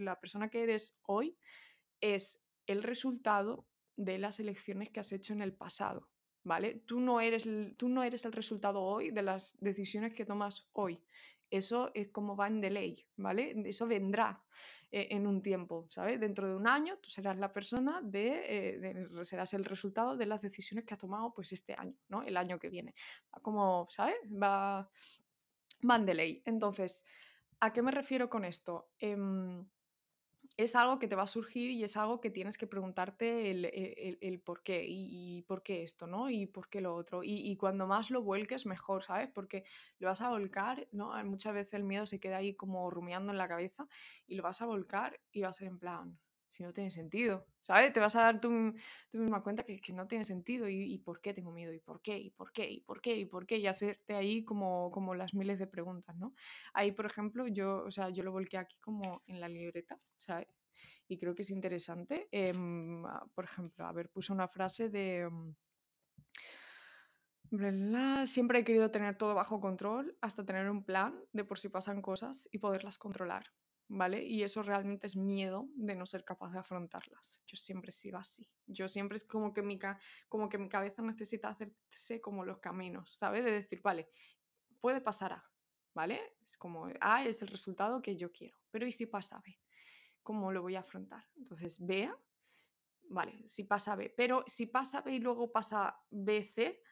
la 0.00 0.20
persona 0.20 0.48
que 0.48 0.62
eres 0.62 0.98
hoy 1.02 1.36
es 2.00 2.42
el 2.66 2.82
resultado 2.82 3.66
de 3.96 4.18
las 4.18 4.40
elecciones 4.40 4.90
que 4.90 5.00
has 5.00 5.12
hecho 5.12 5.32
en 5.32 5.42
el 5.42 5.52
pasado, 5.52 6.08
¿vale? 6.42 6.82
Tú 6.86 7.00
no 7.00 7.20
eres 7.20 7.46
el, 7.46 7.76
tú 7.76 7.88
no 7.88 8.02
eres 8.02 8.24
el 8.24 8.32
resultado 8.32 8.82
hoy 8.82 9.10
de 9.10 9.22
las 9.22 9.56
decisiones 9.60 10.14
que 10.14 10.24
tomas 10.24 10.68
hoy. 10.72 11.02
Eso 11.50 11.90
es 11.94 12.08
como 12.08 12.36
va 12.36 12.46
en 12.46 12.60
delay, 12.60 13.04
¿vale? 13.16 13.54
Eso 13.66 13.86
vendrá 13.86 14.42
eh, 14.92 15.08
en 15.10 15.26
un 15.26 15.42
tiempo, 15.42 15.84
¿sabes? 15.88 16.18
Dentro 16.20 16.48
de 16.48 16.54
un 16.54 16.68
año 16.68 16.98
tú 16.98 17.10
serás 17.10 17.36
la 17.36 17.52
persona 17.52 18.00
de, 18.02 18.44
eh, 18.46 19.08
serás 19.24 19.52
el 19.54 19.64
resultado 19.64 20.16
de 20.16 20.26
las 20.26 20.40
decisiones 20.40 20.84
que 20.84 20.94
has 20.94 21.00
tomado 21.00 21.34
pues 21.34 21.52
este 21.52 21.74
año, 21.74 21.96
¿no? 22.08 22.22
El 22.22 22.36
año 22.36 22.58
que 22.58 22.70
viene. 22.70 22.94
Como, 23.42 23.88
¿sabes? 23.90 24.16
Va, 24.30 24.88
va 25.88 25.96
en 25.96 26.06
delay. 26.06 26.42
Entonces, 26.44 27.04
¿a 27.58 27.72
qué 27.72 27.82
me 27.82 27.90
refiero 27.90 28.30
con 28.30 28.44
esto? 28.44 28.90
Em, 28.98 29.66
es 30.62 30.76
algo 30.76 30.98
que 30.98 31.08
te 31.08 31.16
va 31.16 31.22
a 31.24 31.26
surgir 31.26 31.70
y 31.70 31.84
es 31.84 31.96
algo 31.96 32.20
que 32.20 32.30
tienes 32.30 32.58
que 32.58 32.66
preguntarte 32.66 33.50
el, 33.50 33.64
e, 33.64 34.38
por 34.44 34.62
qué 34.62 34.84
y, 34.86 35.42
por 35.42 35.62
qué 35.62 35.82
esto, 35.82 36.06
¿no? 36.06 36.30
Y 36.30 36.46
por 36.46 36.68
qué 36.68 36.80
lo 36.80 36.94
otro. 36.94 37.22
Y, 37.24 37.56
cuando 37.56 37.86
más 37.86 38.10
lo 38.10 38.22
vuelques, 38.22 38.66
mejor, 38.66 39.02
¿sabes? 39.04 39.28
Porque 39.32 39.64
lo 39.98 40.08
vas 40.08 40.20
a 40.22 40.30
volcar, 40.30 40.88
¿no? 40.92 41.12
Muchas 41.24 41.54
veces 41.54 41.74
el 41.74 41.84
miedo 41.84 42.06
se 42.06 42.20
queda 42.20 42.38
ahí 42.38 42.54
como 42.54 42.90
rumiando 42.90 43.32
en 43.32 43.38
la 43.38 43.48
cabeza 43.48 43.86
y 44.26 44.36
lo 44.36 44.42
vas 44.42 44.62
a 44.62 44.66
volcar 44.66 45.20
y 45.32 45.42
va 45.42 45.48
a 45.48 45.52
ser 45.52 45.68
en 45.68 45.78
plan, 45.78 46.18
si 46.50 46.64
no 46.64 46.72
tiene 46.72 46.90
sentido, 46.90 47.46
¿sabes? 47.60 47.92
Te 47.92 48.00
vas 48.00 48.16
a 48.16 48.22
dar 48.22 48.40
tú, 48.40 48.50
misma 49.12 49.42
cuenta 49.42 49.62
que, 49.62 49.80
que 49.80 49.92
no 49.92 50.06
tiene 50.08 50.24
sentido 50.24 50.68
y, 50.68 50.98
por 50.98 51.20
qué 51.20 51.32
tengo 51.32 51.52
miedo 51.52 51.72
y 51.72 51.78
por 51.78 52.02
qué 52.02 52.18
y 52.18 52.30
por 52.30 52.52
qué 52.52 52.68
y 52.68 52.80
por 52.80 53.00
qué 53.00 53.16
y 53.16 53.24
por 53.24 53.46
qué 53.46 53.58
y 53.58 53.66
hacerte 53.68 54.14
ahí 54.14 54.44
como, 54.44 54.90
como 54.90 55.14
las 55.14 55.32
miles 55.32 55.58
de 55.58 55.68
preguntas, 55.68 56.16
¿no? 56.16 56.34
Ahí, 56.74 56.92
por 56.92 57.06
ejemplo, 57.06 57.46
yo, 57.46 57.84
o 57.84 57.90
sea, 57.90 58.10
yo 58.10 58.24
lo 58.24 58.32
volqué 58.32 58.58
aquí 58.58 58.76
como 58.80 59.22
en 59.26 59.40
la 59.40 59.48
libreta, 59.48 59.98
¿sabes? 60.16 60.48
Y 61.08 61.18
creo 61.18 61.34
que 61.34 61.42
es 61.42 61.50
interesante. 61.50 62.28
Em, 62.30 63.02
por 63.34 63.44
ejemplo, 63.44 63.86
a 63.86 63.92
ver, 63.92 64.10
puse 64.10 64.32
una 64.32 64.48
frase 64.48 64.88
de... 64.90 65.28
Mm, 67.50 68.24
siempre 68.26 68.60
he 68.60 68.64
querido 68.64 68.90
tener 68.90 69.16
todo 69.16 69.34
bajo 69.34 69.60
control 69.60 70.16
hasta 70.20 70.44
tener 70.44 70.70
un 70.70 70.84
plan 70.84 71.20
de 71.32 71.44
por 71.44 71.58
si 71.58 71.68
pasan 71.68 72.00
cosas 72.00 72.48
y 72.52 72.58
poderlas 72.58 72.96
controlar. 72.98 73.44
¿vale? 73.90 74.24
Y 74.24 74.44
eso 74.44 74.62
realmente 74.62 75.08
es 75.08 75.16
miedo 75.16 75.68
de 75.74 75.96
no 75.96 76.06
ser 76.06 76.24
capaz 76.24 76.52
de 76.52 76.60
afrontarlas. 76.60 77.42
Yo 77.46 77.56
siempre 77.56 77.88
he 77.88 77.92
sido 77.92 78.18
así. 78.18 78.48
Yo 78.66 78.88
siempre 78.88 79.16
es 79.16 79.24
como 79.24 79.52
que 79.52 79.62
mi, 79.62 79.78
como 80.28 80.48
que 80.48 80.58
mi 80.58 80.68
cabeza 80.68 81.02
necesita 81.02 81.48
hacerse 81.48 82.20
como 82.20 82.44
los 82.44 82.58
caminos, 82.58 83.10
¿sabes? 83.10 83.44
De 83.44 83.50
decir, 83.50 83.82
vale, 83.82 84.08
puede 84.80 85.00
pasar 85.00 85.32
A, 85.32 85.50
¿vale? 85.92 86.20
Es 86.44 86.56
como 86.56 86.88
A 87.00 87.24
es 87.24 87.42
el 87.42 87.48
resultado 87.48 88.00
que 88.00 88.16
yo 88.16 88.30
quiero, 88.30 88.56
pero 88.70 88.86
¿y 88.86 88.92
si 88.92 89.06
pasa 89.06 89.42
B? 89.44 89.58
¿Cómo 90.22 90.52
lo 90.52 90.62
voy 90.62 90.76
a 90.76 90.80
afrontar? 90.80 91.26
Entonces, 91.36 91.84
B, 91.84 92.10
vale, 93.08 93.48
si 93.48 93.64
pasa 93.64 93.96
B, 93.96 94.12
pero 94.16 94.44
si 94.46 94.66
pasa 94.66 95.02
B 95.02 95.14
y 95.14 95.18
luego 95.18 95.50
pasa 95.50 96.00
B, 96.10 96.44
C, 96.44 96.82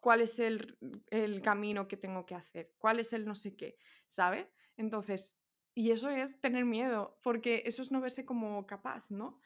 ¿cuál 0.00 0.20
es 0.20 0.38
el, 0.38 0.78
el 1.08 1.42
camino 1.42 1.88
que 1.88 1.96
tengo 1.96 2.26
que 2.26 2.34
hacer? 2.34 2.74
¿Cuál 2.78 3.00
es 3.00 3.12
el 3.12 3.24
no 3.24 3.34
sé 3.34 3.56
qué? 3.56 3.76
¿Sabe? 4.06 4.52
Entonces, 4.76 5.38
y 5.74 5.90
eso 5.90 6.08
es 6.08 6.40
tener 6.40 6.64
miedo, 6.64 7.18
porque 7.22 7.62
eso 7.66 7.82
es 7.82 7.92
no 7.92 8.00
verse 8.00 8.24
como 8.24 8.66
capaz, 8.66 9.10
¿no? 9.10 9.40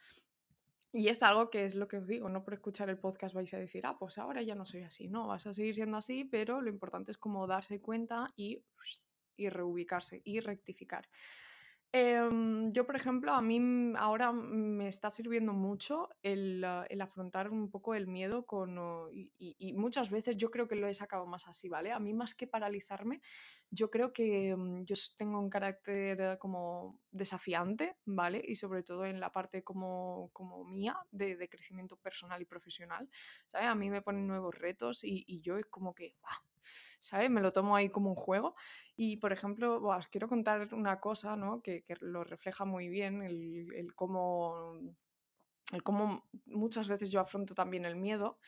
Y 0.92 1.08
es 1.08 1.22
algo 1.22 1.50
que 1.50 1.64
es 1.64 1.74
lo 1.74 1.86
que 1.86 1.98
os 1.98 2.06
digo, 2.06 2.28
no 2.28 2.44
por 2.44 2.54
escuchar 2.54 2.88
el 2.88 2.98
podcast 2.98 3.34
vais 3.34 3.52
a 3.54 3.58
decir, 3.58 3.86
ah, 3.86 3.96
pues 3.98 4.18
ahora 4.18 4.42
ya 4.42 4.56
no 4.56 4.66
soy 4.66 4.82
así, 4.82 5.08
no, 5.08 5.28
vas 5.28 5.46
a 5.46 5.54
seguir 5.54 5.74
siendo 5.74 5.96
así, 5.96 6.24
pero 6.24 6.60
lo 6.60 6.68
importante 6.68 7.12
es 7.12 7.18
como 7.18 7.46
darse 7.46 7.80
cuenta 7.80 8.26
y, 8.36 8.64
y 9.36 9.48
reubicarse 9.48 10.20
y 10.24 10.40
rectificar. 10.40 11.08
Em, 11.92 12.70
yo, 12.70 12.86
por 12.86 12.94
ejemplo, 12.94 13.32
a 13.32 13.42
mí 13.42 13.60
ahora 13.96 14.32
me 14.32 14.86
está 14.86 15.10
sirviendo 15.10 15.52
mucho 15.52 16.08
el, 16.22 16.64
el 16.88 17.00
afrontar 17.00 17.50
un 17.50 17.68
poco 17.68 17.96
el 17.96 18.06
miedo 18.06 18.46
con, 18.46 18.78
y, 19.12 19.32
y, 19.58 19.72
muchas 19.72 20.08
veces 20.08 20.36
yo 20.36 20.52
creo 20.52 20.68
que 20.68 20.76
lo 20.76 20.86
he 20.86 20.94
sacado 20.94 21.26
más 21.26 21.48
así, 21.48 21.68
¿vale? 21.68 21.90
A 21.90 21.98
mí 21.98 22.14
más 22.14 22.36
que 22.36 22.46
paralizarme, 22.46 23.20
yo 23.70 23.90
creo 23.90 24.12
que 24.12 24.54
mm, 24.56 24.84
yo 24.84 24.96
tengo 25.16 25.38
un 25.38 25.48
carácter 25.48 26.38
como 26.38 26.98
desafiante, 27.10 27.96
¿vale? 28.04 28.42
Y 28.44 28.56
sobre 28.56 28.82
todo 28.82 29.04
en 29.04 29.20
la 29.20 29.30
parte 29.32 29.62
como, 29.62 30.30
como 30.32 30.64
mía 30.64 30.96
de, 31.10 31.48
crecimiento 31.48 31.96
personal 31.96 32.42
y 32.42 32.44
profesional, 32.46 33.08
¿sabes? 33.46 33.68
A 33.68 33.74
mí 33.74 33.90
me 33.90 34.02
ponen 34.02 34.26
nuevos 34.26 34.54
retos 34.54 35.04
y, 35.04 35.40
yo 35.40 35.56
es 35.56 35.66
como 35.66 35.94
que, 35.94 36.16
¿sabes? 36.98 37.30
Me 37.30 37.40
lo 37.40 37.52
tomo 37.52 37.76
ahí 37.76 37.90
como 37.90 38.10
un 38.10 38.16
juego. 38.16 38.54
Y, 38.96 39.16
por 39.18 39.32
ejemplo, 39.32 39.80
os 39.82 40.08
quiero 40.08 40.28
contar 40.28 40.74
una 40.74 41.00
cosa, 41.00 41.36
¿no? 41.36 41.62
Que, 41.62 41.84
lo 42.00 42.24
refleja 42.24 42.64
muy 42.64 42.88
bien, 42.88 43.22
el, 43.22 43.72
el 43.74 43.94
cómo, 43.94 44.74
el 45.72 45.82
cómo 45.82 46.28
muchas 46.46 46.88
veces 46.88 47.10
yo 47.10 47.20
afronto 47.20 47.54
también 47.54 47.84
el 47.84 47.96
miedo. 47.96 48.38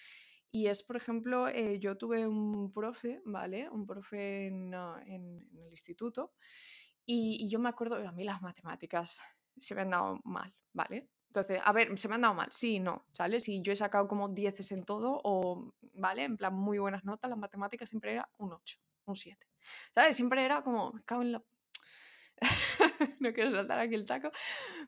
Y 0.53 0.67
es, 0.67 0.83
por 0.83 0.97
ejemplo, 0.97 1.49
eh, 1.49 1.81
yo 1.81 1.97
tuve 1.97 2.27
un 2.27 2.73
profe, 2.73 3.23
¿vale? 3.25 3.71
Un 3.71 3.87
profe 3.87 4.47
en, 4.49 4.75
ah, 4.75 5.03
el 5.07 5.45
instituto 5.71 6.33
y, 7.05 7.49
yo 7.49 7.59
me 7.59 7.69
acuerdo, 7.69 7.97
a 7.97 8.13
mí 8.13 8.25
las 8.25 8.43
matemáticas 8.43 9.23
se 9.57 9.75
me 9.75 9.83
han 9.83 9.91
dado 9.91 10.21
mal, 10.25 10.55
¿vale? 10.73 11.09
Entonces, 11.27 11.61
a 11.65 11.73
ver, 11.73 11.97
se 11.99 12.09
me 12.09 12.15
han 12.15 12.21
dado 12.21 12.35
mal, 12.35 12.49
sí, 12.53 12.79
no, 12.79 13.07
¿sabes? 13.13 13.45
Si 13.45 13.63
yo 13.63 13.73
he 13.73 13.77
sacado 13.77 14.07
como 14.07 14.29
10 14.29 14.73
en 14.73 14.85
todo, 14.85 15.21
o, 15.25 15.75
¿vale? 15.95 16.25
En 16.25 16.37
plan, 16.37 16.55
muy 16.55 16.79
buenas 16.79 17.05
notas, 17.05 17.31
las 17.31 17.39
matemáticas 17.39 17.89
siempre 17.89 18.13
era 18.13 18.29
un 18.39 18.53
8, 18.53 18.79
un 19.07 19.17
7, 19.17 19.47
¿sabes? 19.93 20.17
Siempre 20.17 20.45
era 20.45 20.63
como, 20.63 20.93
en 21.11 21.33
la... 21.33 21.43
no 23.21 23.33
quiero 23.33 23.51
saltar 23.51 23.79
aquí 23.79 23.95
el 23.95 24.07
taco, 24.07 24.31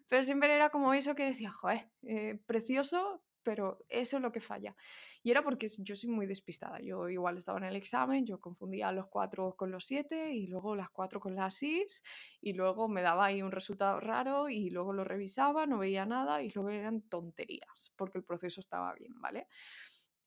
pero 0.08 0.22
siempre 0.22 0.54
era 0.54 0.70
como 0.70 0.92
eso 0.94 1.14
que 1.14 1.24
decía, 1.24 1.50
joder, 1.50 1.90
eh, 2.02 2.38
precioso, 2.46 3.22
pero 3.44 3.78
eso 3.88 4.16
es 4.16 4.22
lo 4.22 4.32
que 4.32 4.40
falla. 4.40 4.74
Y 5.22 5.30
era 5.30 5.42
porque 5.42 5.68
yo 5.78 5.94
soy 5.94 6.10
muy 6.10 6.26
despistada. 6.26 6.80
Yo 6.80 7.08
igual 7.08 7.36
estaba 7.38 7.58
en 7.58 7.64
el 7.64 7.76
examen, 7.76 8.26
yo 8.26 8.40
confundía 8.40 8.90
los 8.90 9.06
cuatro 9.08 9.54
con 9.56 9.70
los 9.70 9.84
siete 9.84 10.32
y 10.32 10.46
luego 10.46 10.74
las 10.74 10.90
cuatro 10.90 11.20
con 11.20 11.36
las 11.36 11.54
seis 11.54 12.02
y 12.40 12.54
luego 12.54 12.88
me 12.88 13.02
daba 13.02 13.26
ahí 13.26 13.42
un 13.42 13.52
resultado 13.52 14.00
raro 14.00 14.48
y 14.48 14.70
luego 14.70 14.92
lo 14.92 15.04
revisaba, 15.04 15.66
no 15.66 15.78
veía 15.78 16.06
nada 16.06 16.42
y 16.42 16.50
luego 16.50 16.70
eran 16.70 17.02
tonterías 17.02 17.92
porque 17.96 18.18
el 18.18 18.24
proceso 18.24 18.60
estaba 18.60 18.94
bien, 18.94 19.12
¿vale? 19.20 19.46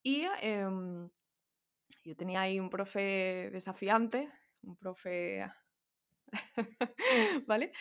Y 0.04 0.26
em, 0.42 1.10
yo 2.04 2.16
tenía 2.16 2.42
ahí 2.42 2.60
un 2.60 2.70
profe 2.70 3.50
desafiante, 3.52 4.32
un 4.62 4.78
profe 4.78 5.46
¿vale? 7.48 7.72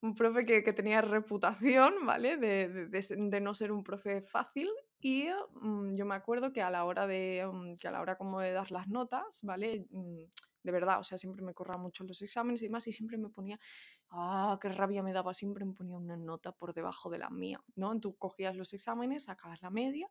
Un 0.00 0.14
profe 0.14 0.44
que, 0.44 0.72
tenía 0.72 1.00
reputación, 1.00 2.06
¿vale? 2.06 2.36
De, 2.36 3.40
no 3.40 3.54
ser 3.54 3.72
un 3.72 3.84
profe 3.84 4.20
fácil. 4.20 4.68
Y 5.00 5.28
mm, 5.60 5.94
yo 5.94 6.06
me 6.06 6.14
acuerdo 6.14 6.52
que 6.52 6.62
a 6.62 6.70
la 6.70 6.84
hora 6.84 7.06
de, 7.06 7.48
mm, 7.50 7.76
que 7.76 7.88
a 7.88 7.92
la 7.92 8.00
hora 8.00 8.16
como 8.16 8.40
de 8.40 8.52
dar 8.52 8.70
las 8.70 8.88
notas, 8.88 9.40
¿vale? 9.42 9.86
Mm, 9.90 10.24
de 10.62 10.72
verdad, 10.72 11.00
o 11.00 11.04
sea, 11.04 11.18
siempre 11.18 11.42
me 11.42 11.54
corra 11.54 11.76
mucho 11.76 12.04
los 12.04 12.20
exámenes 12.22 12.62
y 12.62 12.66
demás, 12.66 12.86
y 12.86 12.92
siempre 12.92 13.18
me 13.18 13.28
ponía, 13.28 13.58
ah, 14.10 14.58
qué 14.60 14.68
rabia 14.68 15.02
me 15.02 15.12
daba, 15.12 15.34
siempre 15.34 15.64
me 15.64 15.72
ponía 15.72 15.96
una 15.96 16.16
nota 16.16 16.52
por 16.52 16.74
debajo 16.74 17.10
de 17.10 17.18
la 17.18 17.30
mía, 17.30 17.62
¿no? 17.74 17.98
Tú 18.00 18.16
cogías 18.16 18.56
los 18.56 18.72
exámenes, 18.72 19.24
sacabas 19.24 19.62
la 19.62 19.70
media 19.70 20.08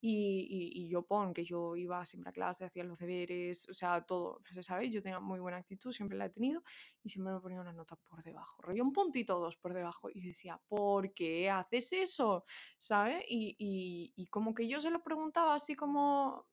y, 0.00 0.88
yo 0.88 1.02
pon 1.06 1.32
que 1.32 1.44
yo 1.44 1.76
iba 1.76 2.04
siempre 2.04 2.30
a 2.30 2.32
clase, 2.32 2.64
hacía 2.64 2.84
los 2.84 2.98
deberes, 2.98 3.68
o 3.68 3.72
sea, 3.72 4.02
todo, 4.02 4.40
pues, 4.42 4.66
¿sabéis? 4.66 4.92
Yo 4.92 5.00
tenía 5.00 5.20
muy 5.20 5.40
buena 5.40 5.58
actitud, 5.58 5.92
siempre 5.92 6.18
la 6.18 6.26
he 6.26 6.30
tenido 6.30 6.62
y 7.02 7.08
siempre 7.08 7.32
me 7.32 7.40
ponía 7.40 7.60
una 7.60 7.72
nota 7.72 7.96
por 7.96 8.22
debajo, 8.22 8.62
rollo 8.62 8.82
un 8.82 8.92
puntito 8.92 9.38
dos 9.38 9.56
por 9.56 9.72
debajo 9.74 10.10
y 10.12 10.20
decía, 10.26 10.60
¿por 10.68 11.14
qué 11.14 11.50
haces 11.50 11.92
eso? 11.92 12.44
¿Sabes? 12.78 13.24
Y, 13.28 14.12
y 14.16 14.26
como 14.26 14.54
que 14.54 14.68
yo 14.68 14.80
se 14.80 14.90
lo 14.90 15.02
preguntaba 15.02 15.54
así 15.54 15.74
como 15.76 16.46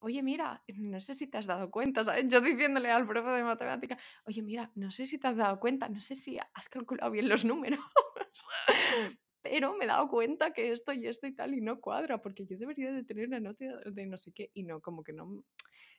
oye, 0.00 0.22
mira, 0.22 0.62
no 0.76 1.00
sé 1.00 1.14
si 1.14 1.26
te 1.26 1.38
has 1.38 1.46
dado 1.46 1.70
cuenta, 1.70 2.04
¿sabes? 2.04 2.26
Yo 2.28 2.40
diciéndole 2.40 2.90
al 2.90 3.06
profe 3.06 3.30
de 3.30 3.42
matemática, 3.42 3.98
oye, 4.26 4.42
mira, 4.42 4.70
no 4.74 4.90
sé 4.90 5.06
si 5.06 5.18
te 5.18 5.28
has 5.28 5.36
dado 5.36 5.58
cuenta, 5.60 5.88
no 5.88 6.00
sé 6.00 6.14
si 6.14 6.38
has 6.54 6.68
calculado 6.68 7.10
bien 7.10 7.28
los 7.28 7.44
números, 7.44 7.80
pero 9.42 9.74
me 9.76 9.84
he 9.84 9.88
dado 9.88 10.08
cuenta 10.08 10.52
que 10.52 10.72
esto 10.72 10.92
y 10.92 11.06
esto 11.06 11.26
y 11.26 11.34
tal 11.34 11.54
y 11.54 11.60
no 11.60 11.80
cuadra, 11.80 12.20
porque 12.20 12.46
yo 12.46 12.56
debería 12.58 12.92
de 12.92 13.04
tener 13.04 13.28
una 13.28 13.40
nota 13.40 13.64
de 13.90 14.06
no 14.06 14.16
sé 14.16 14.32
qué, 14.32 14.50
y 14.54 14.62
no, 14.62 14.80
como 14.80 15.02
que 15.02 15.12
no, 15.12 15.44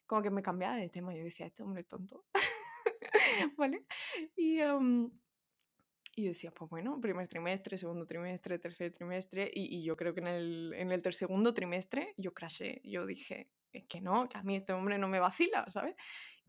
como 0.06 0.22
que 0.22 0.32
me 0.32 0.41
cambiaba 0.41 0.75
de 0.75 0.89
tema, 0.89 1.15
yo 1.15 1.24
decía, 1.24 1.46
este 1.46 1.63
hombre 1.63 1.84
tonto, 1.84 2.25
¿vale? 3.58 3.86
Y... 4.36 4.60
Em, 4.60 5.12
y 6.15 6.27
decía, 6.27 6.51
pues 6.51 6.70
bueno, 6.70 7.00
primer 7.00 7.29
trimestre, 7.29 7.77
segundo 7.77 8.06
trimestre, 8.06 8.60
tercer 8.60 8.91
trimestre, 8.91 9.50
y, 9.53 9.82
yo 9.84 9.96
creo 9.96 10.13
que 10.13 10.20
en 10.20 10.27
el, 10.27 10.74
en 10.75 10.91
el 10.91 11.13
segundo 11.13 11.53
trimestre 11.53 12.13
yo 12.18 12.34
crashé, 12.34 12.82
yo 12.84 13.06
dije, 13.06 13.48
es 13.74 13.86
que 13.86 14.02
no, 14.02 14.28
que 14.30 14.38
a 14.38 14.44
mí 14.44 14.56
este 14.56 14.74
hombre 14.74 14.98
no 14.98 15.08
me 15.08 15.20
vacila, 15.20 15.66
¿sabes? 15.68 15.96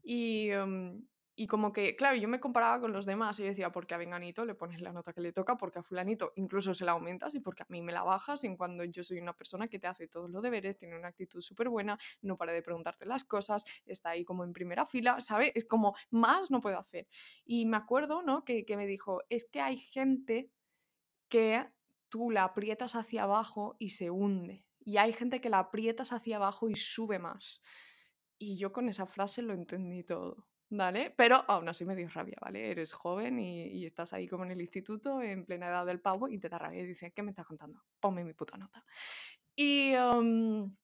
Y, 0.03 0.51
em, 0.51 1.03
y 1.41 1.47
como 1.47 1.73
que, 1.73 1.97
claro, 1.97 2.17
yo 2.17 2.29
me 2.29 2.39
comparaba 2.39 2.81
con 2.81 2.93
los 2.93 3.07
demás 3.07 3.39
y 3.39 3.43
yo 3.45 3.49
decía, 3.49 3.73
porque 3.73 3.95
a 3.95 3.97
Venganito 3.97 4.45
le 4.45 4.55
pones 4.55 4.83
la 4.83 4.93
nota 4.93 5.15
que 5.15 5.23
le 5.23 5.33
toca, 5.33 5.57
porque 5.57 5.79
a 5.79 5.83
Fulanito 5.83 6.35
incluso 6.37 6.75
se 6.75 6.85
la 6.85 6.93
aumentas 6.93 7.35
y 7.35 7.41
porque 7.41 7.63
a 7.63 7.67
mí 7.71 7.81
me 7.81 7.93
la 7.93 8.03
bajas, 8.03 8.45
en 8.45 8.59
cuando 8.59 8.85
yo 8.85 9.03
soy 9.03 9.21
una 9.21 9.35
persona 9.35 9.67
que 9.67 9.79
te 9.79 9.87
hace 9.87 10.07
todos 10.07 10.29
los 10.29 10.43
deberes, 10.43 10.77
tiene 10.77 10.99
una 10.99 11.09
actitud 11.09 11.41
súper 11.41 11.71
buena, 11.71 11.99
no 12.21 12.37
para 12.37 12.53
de 12.53 12.61
preguntarte 12.61 13.07
las 13.07 13.25
cosas, 13.25 13.65
está 13.87 14.11
ahí 14.11 14.23
como 14.23 14.45
en 14.45 14.53
primera 14.53 14.85
fila, 14.85 15.21
¿sabes? 15.23 15.53
Es 15.55 15.65
como 15.65 15.95
más 16.11 16.51
no 16.51 16.61
puedo 16.61 16.79
hacer. 16.79 17.09
Y 17.47 17.65
me 17.65 17.79
acuerdo, 17.79 18.21
¿no? 18.21 18.45
Que, 18.45 18.67
que 18.67 18.77
me 18.77 18.87
dijo, 18.87 19.23
es 19.31 19.47
que 19.47 19.63
hay 19.63 19.79
gente 19.79 20.51
que 21.31 21.67
tú 22.11 22.31
la 22.31 22.45
aprietas 22.45 22.97
hacia 22.97 23.23
abajo 23.23 23.77
y 23.79 23.91
se 23.91 24.11
hunde. 24.11 24.67
Y 24.91 24.97
hay 24.99 25.13
gente 25.13 25.41
que 25.41 25.51
la 25.51 25.61
aprietas 25.61 26.13
hacia 26.13 26.37
abajo 26.37 26.69
y 26.69 26.75
sube 26.75 27.21
más. 27.21 27.63
Y 28.39 28.57
yo 28.57 28.73
con 28.73 28.89
esa 28.89 29.07
frase 29.07 29.41
lo 29.41 29.55
entendí 29.55 30.03
todo. 30.03 30.49
¿vale? 30.71 31.13
Pero 31.17 31.45
aún 31.49 31.69
así 31.69 31.85
me 31.85 31.95
dio 31.95 32.09
rabia, 32.09 32.37
¿vale? 32.41 32.71
Eres 32.71 32.93
joven 32.93 33.39
y, 33.39 33.85
estás 33.85 34.13
ahí 34.13 34.27
como 34.27 34.45
en 34.45 34.53
el 34.53 34.61
instituto, 34.61 35.23
en 35.23 35.45
plena 35.45 35.69
edad 35.69 35.87
del 35.87 36.01
pavo, 36.01 36.29
y 36.29 36.39
te 36.39 36.49
da 36.49 36.59
rabia 36.59 36.83
y 36.83 36.87
dices, 36.87 37.13
¿qué 37.15 37.23
me 37.23 37.31
estás 37.31 37.47
contando? 37.47 37.83
Ponme 38.01 38.25
mi 38.25 38.33
puta 38.33 38.57
nota. 38.57 38.85
Y, 39.55 39.93
em, 39.95 40.75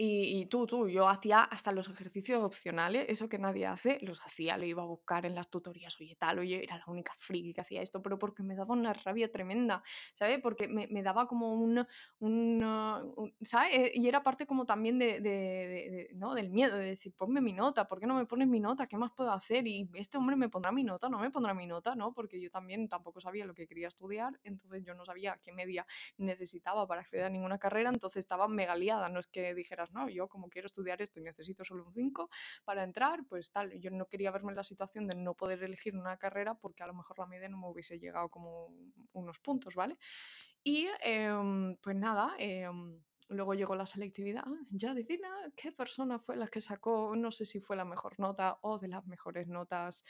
y, 0.00 0.46
tú, 0.46 0.64
tú, 0.64 0.88
yo 0.88 1.08
hacía 1.08 1.40
hasta 1.40 1.72
los 1.72 1.88
ejercicios 1.88 2.40
opcionales, 2.40 3.06
eso 3.08 3.28
que 3.28 3.36
nadie 3.36 3.66
hace, 3.66 3.98
los 4.02 4.24
hacía, 4.24 4.56
lo 4.56 4.64
iba 4.64 4.84
a 4.84 4.86
buscar 4.86 5.26
en 5.26 5.34
las 5.34 5.50
tutorías, 5.50 6.00
oye, 6.00 6.14
tal, 6.14 6.38
oye, 6.38 6.62
era 6.62 6.78
la 6.78 6.84
única 6.86 7.12
friki 7.16 7.52
que 7.52 7.62
hacía 7.62 7.82
esto, 7.82 8.00
pero 8.00 8.16
porque 8.16 8.44
me 8.44 8.54
daba 8.54 8.74
una 8.74 8.92
rabia 8.92 9.32
tremenda, 9.32 9.82
¿sabes? 10.14 10.38
Porque 10.40 10.68
me, 10.68 10.86
me 10.86 11.02
daba 11.02 11.26
como 11.26 11.52
un, 11.52 11.84
un, 12.20 13.34
¿sabes? 13.42 13.90
Y 13.92 14.06
era 14.06 14.22
parte 14.22 14.46
como 14.46 14.66
también 14.66 15.00
de, 15.00 15.20
de, 15.20 16.10
¿no? 16.14 16.34
del 16.34 16.50
miedo, 16.50 16.76
de 16.76 16.86
decir, 16.86 17.12
ponme 17.16 17.40
mi 17.40 17.52
nota, 17.52 17.88
¿por 17.88 17.98
qué 17.98 18.06
no 18.06 18.14
me 18.14 18.24
pones 18.24 18.46
mi 18.46 18.60
nota? 18.60 18.86
¿Qué 18.86 18.96
más 18.96 19.10
puedo 19.10 19.32
hacer? 19.32 19.66
Y 19.66 19.90
este 19.94 20.16
hombre 20.16 20.36
me 20.36 20.48
pondrá 20.48 20.70
mi 20.70 20.84
nota, 20.84 21.08
no 21.08 21.18
me 21.18 21.30
pondrá 21.30 21.54
mi 21.54 21.66
nota, 21.66 21.96
¿no? 21.96 22.14
Porque 22.14 22.40
yo 22.40 22.52
también 22.52 22.88
tampoco 22.88 23.20
sabía 23.20 23.46
lo 23.46 23.54
que 23.54 23.66
quería 23.66 23.88
estudiar, 23.88 24.38
entonces 24.44 24.84
yo 24.84 24.94
no 24.94 25.04
sabía 25.04 25.40
qué 25.42 25.52
media 25.52 25.84
necesitaba 26.18 26.86
para 26.86 27.00
acceder 27.00 27.24
a 27.24 27.30
ninguna 27.30 27.58
carrera, 27.58 27.90
entonces 27.90 28.20
estaba 28.20 28.46
mega 28.46 28.76
liada, 28.76 29.08
no 29.08 29.18
es 29.18 29.26
que 29.26 29.54
dijeras, 29.88 29.90
no, 29.90 30.08
yo 30.08 30.28
como 30.28 30.48
quiero 30.48 30.66
estudiar 30.66 31.00
esto 31.02 31.20
y 31.20 31.22
necesito 31.22 31.64
solo 31.64 31.86
un 31.86 31.92
5 31.92 32.28
para 32.64 32.84
entrar, 32.84 33.24
pues 33.28 33.50
tal, 33.50 33.72
yo 33.80 33.90
no 33.90 34.06
quería 34.06 34.30
verme 34.30 34.52
en 34.52 34.56
la 34.56 34.64
situación 34.64 35.06
de 35.06 35.16
no 35.16 35.34
poder 35.34 35.62
elegir 35.62 35.96
una 35.96 36.16
carrera 36.16 36.54
porque 36.54 36.82
a 36.82 36.86
lo 36.86 36.94
mejor 36.94 37.18
la 37.18 37.26
media 37.26 37.48
no 37.48 37.58
me 37.58 37.68
hubiese 37.68 37.98
llegado 37.98 38.28
como 38.28 38.72
unos 39.12 39.38
puntos, 39.40 39.74
¿vale? 39.74 39.98
Y 40.62 40.88
em, 41.00 41.76
pues 41.76 41.96
nada, 41.96 42.34
em, 42.38 43.00
luego 43.28 43.54
llegó 43.54 43.74
la 43.74 43.86
selectividad, 43.86 44.44
ya 44.70 44.92
adivina 44.92 45.28
qué 45.56 45.72
persona 45.72 46.18
fue 46.18 46.36
la 46.36 46.48
que 46.48 46.60
sacó, 46.60 47.14
no 47.16 47.30
sé 47.30 47.46
si 47.46 47.60
fue 47.60 47.76
la 47.76 47.84
mejor 47.84 48.18
nota 48.18 48.58
o 48.62 48.78
de 48.78 48.88
las 48.88 49.06
mejores 49.06 49.46
notas 49.48 50.04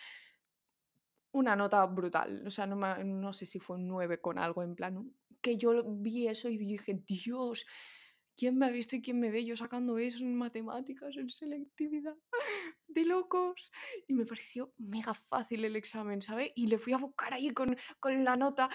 una 1.32 1.56
nota 1.56 1.84
brutal. 1.86 2.42
O 2.46 2.50
sea, 2.50 2.66
no, 2.66 2.76
no, 3.04 3.32
sé 3.32 3.46
si 3.46 3.58
fue 3.60 3.76
un 3.76 3.86
9 3.86 4.18
con 4.20 4.38
algo 4.38 4.62
en 4.62 4.74
plan. 4.74 5.12
Que 5.40 5.56
yo 5.56 5.84
vi 5.84 6.26
eso 6.26 6.48
y 6.48 6.56
dije, 6.56 6.94
Dios, 7.06 7.66
¿Quién 8.38 8.56
me 8.56 8.66
ha 8.66 8.70
visto 8.70 8.94
y 8.94 9.02
quién 9.02 9.18
me 9.18 9.32
ve 9.32 9.44
yo 9.44 9.56
sacando 9.56 9.98
eso 9.98 10.20
en 10.20 10.36
matemáticas, 10.36 11.16
en 11.16 11.28
selectividad? 11.28 12.14
De 12.86 13.04
locos. 13.04 13.72
Y 14.06 14.14
me 14.14 14.24
pareció 14.26 14.72
mega 14.78 15.12
fácil 15.12 15.64
el 15.64 15.74
examen, 15.74 16.22
¿sabes? 16.22 16.52
Y 16.54 16.68
le 16.68 16.78
fui 16.78 16.92
a 16.92 16.98
buscar 16.98 17.34
ahí 17.34 17.50
con, 17.50 17.76
con 17.98 18.22
la 18.22 18.36
nota. 18.36 18.68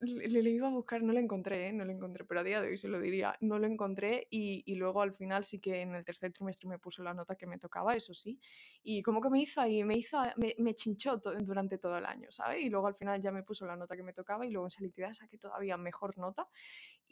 le, 0.00 0.42
le, 0.42 0.50
iba 0.50 0.68
a 0.68 0.70
buscar, 0.70 1.02
no 1.02 1.14
lo 1.14 1.18
encontré, 1.18 1.68
¿eh? 1.68 1.72
no 1.72 1.86
lo 1.86 1.92
encontré, 1.92 2.26
pero 2.26 2.40
a 2.40 2.44
día 2.44 2.60
de 2.60 2.68
hoy 2.68 2.76
se 2.76 2.88
lo 2.88 3.00
diría, 3.00 3.34
no 3.40 3.58
lo 3.58 3.66
encontré 3.66 4.26
y, 4.28 4.62
y, 4.66 4.74
luego 4.74 5.00
al 5.00 5.14
final 5.14 5.44
sí 5.44 5.58
que 5.58 5.80
en 5.80 5.94
el 5.94 6.04
tercer 6.04 6.30
trimestre 6.30 6.68
me 6.68 6.78
puso 6.78 7.02
la 7.02 7.14
nota 7.14 7.36
que 7.36 7.46
me 7.46 7.58
tocaba, 7.58 7.96
eso 7.96 8.12
sí. 8.12 8.38
Y 8.82 9.00
como 9.00 9.22
que 9.22 9.30
me 9.30 9.40
hizo 9.40 9.62
ahí, 9.62 9.82
me 9.84 9.96
hizo, 9.96 10.20
me, 10.36 10.54
me 10.58 10.74
chinchó 10.74 11.16
durante 11.16 11.78
todo 11.78 11.96
el 11.96 12.04
año, 12.04 12.30
¿sabes? 12.30 12.62
Y 12.62 12.68
luego 12.68 12.88
al 12.88 12.94
final 12.94 13.22
ya 13.22 13.32
me 13.32 13.42
puso 13.42 13.64
la 13.64 13.74
nota 13.74 13.96
que 13.96 14.02
me 14.02 14.12
tocaba 14.12 14.44
y 14.44 14.50
luego 14.50 14.66
en 14.66 14.70
selectividad 14.70 15.14
saqué 15.14 15.38
todavía 15.38 15.78
mejor 15.78 16.18
nota. 16.18 16.46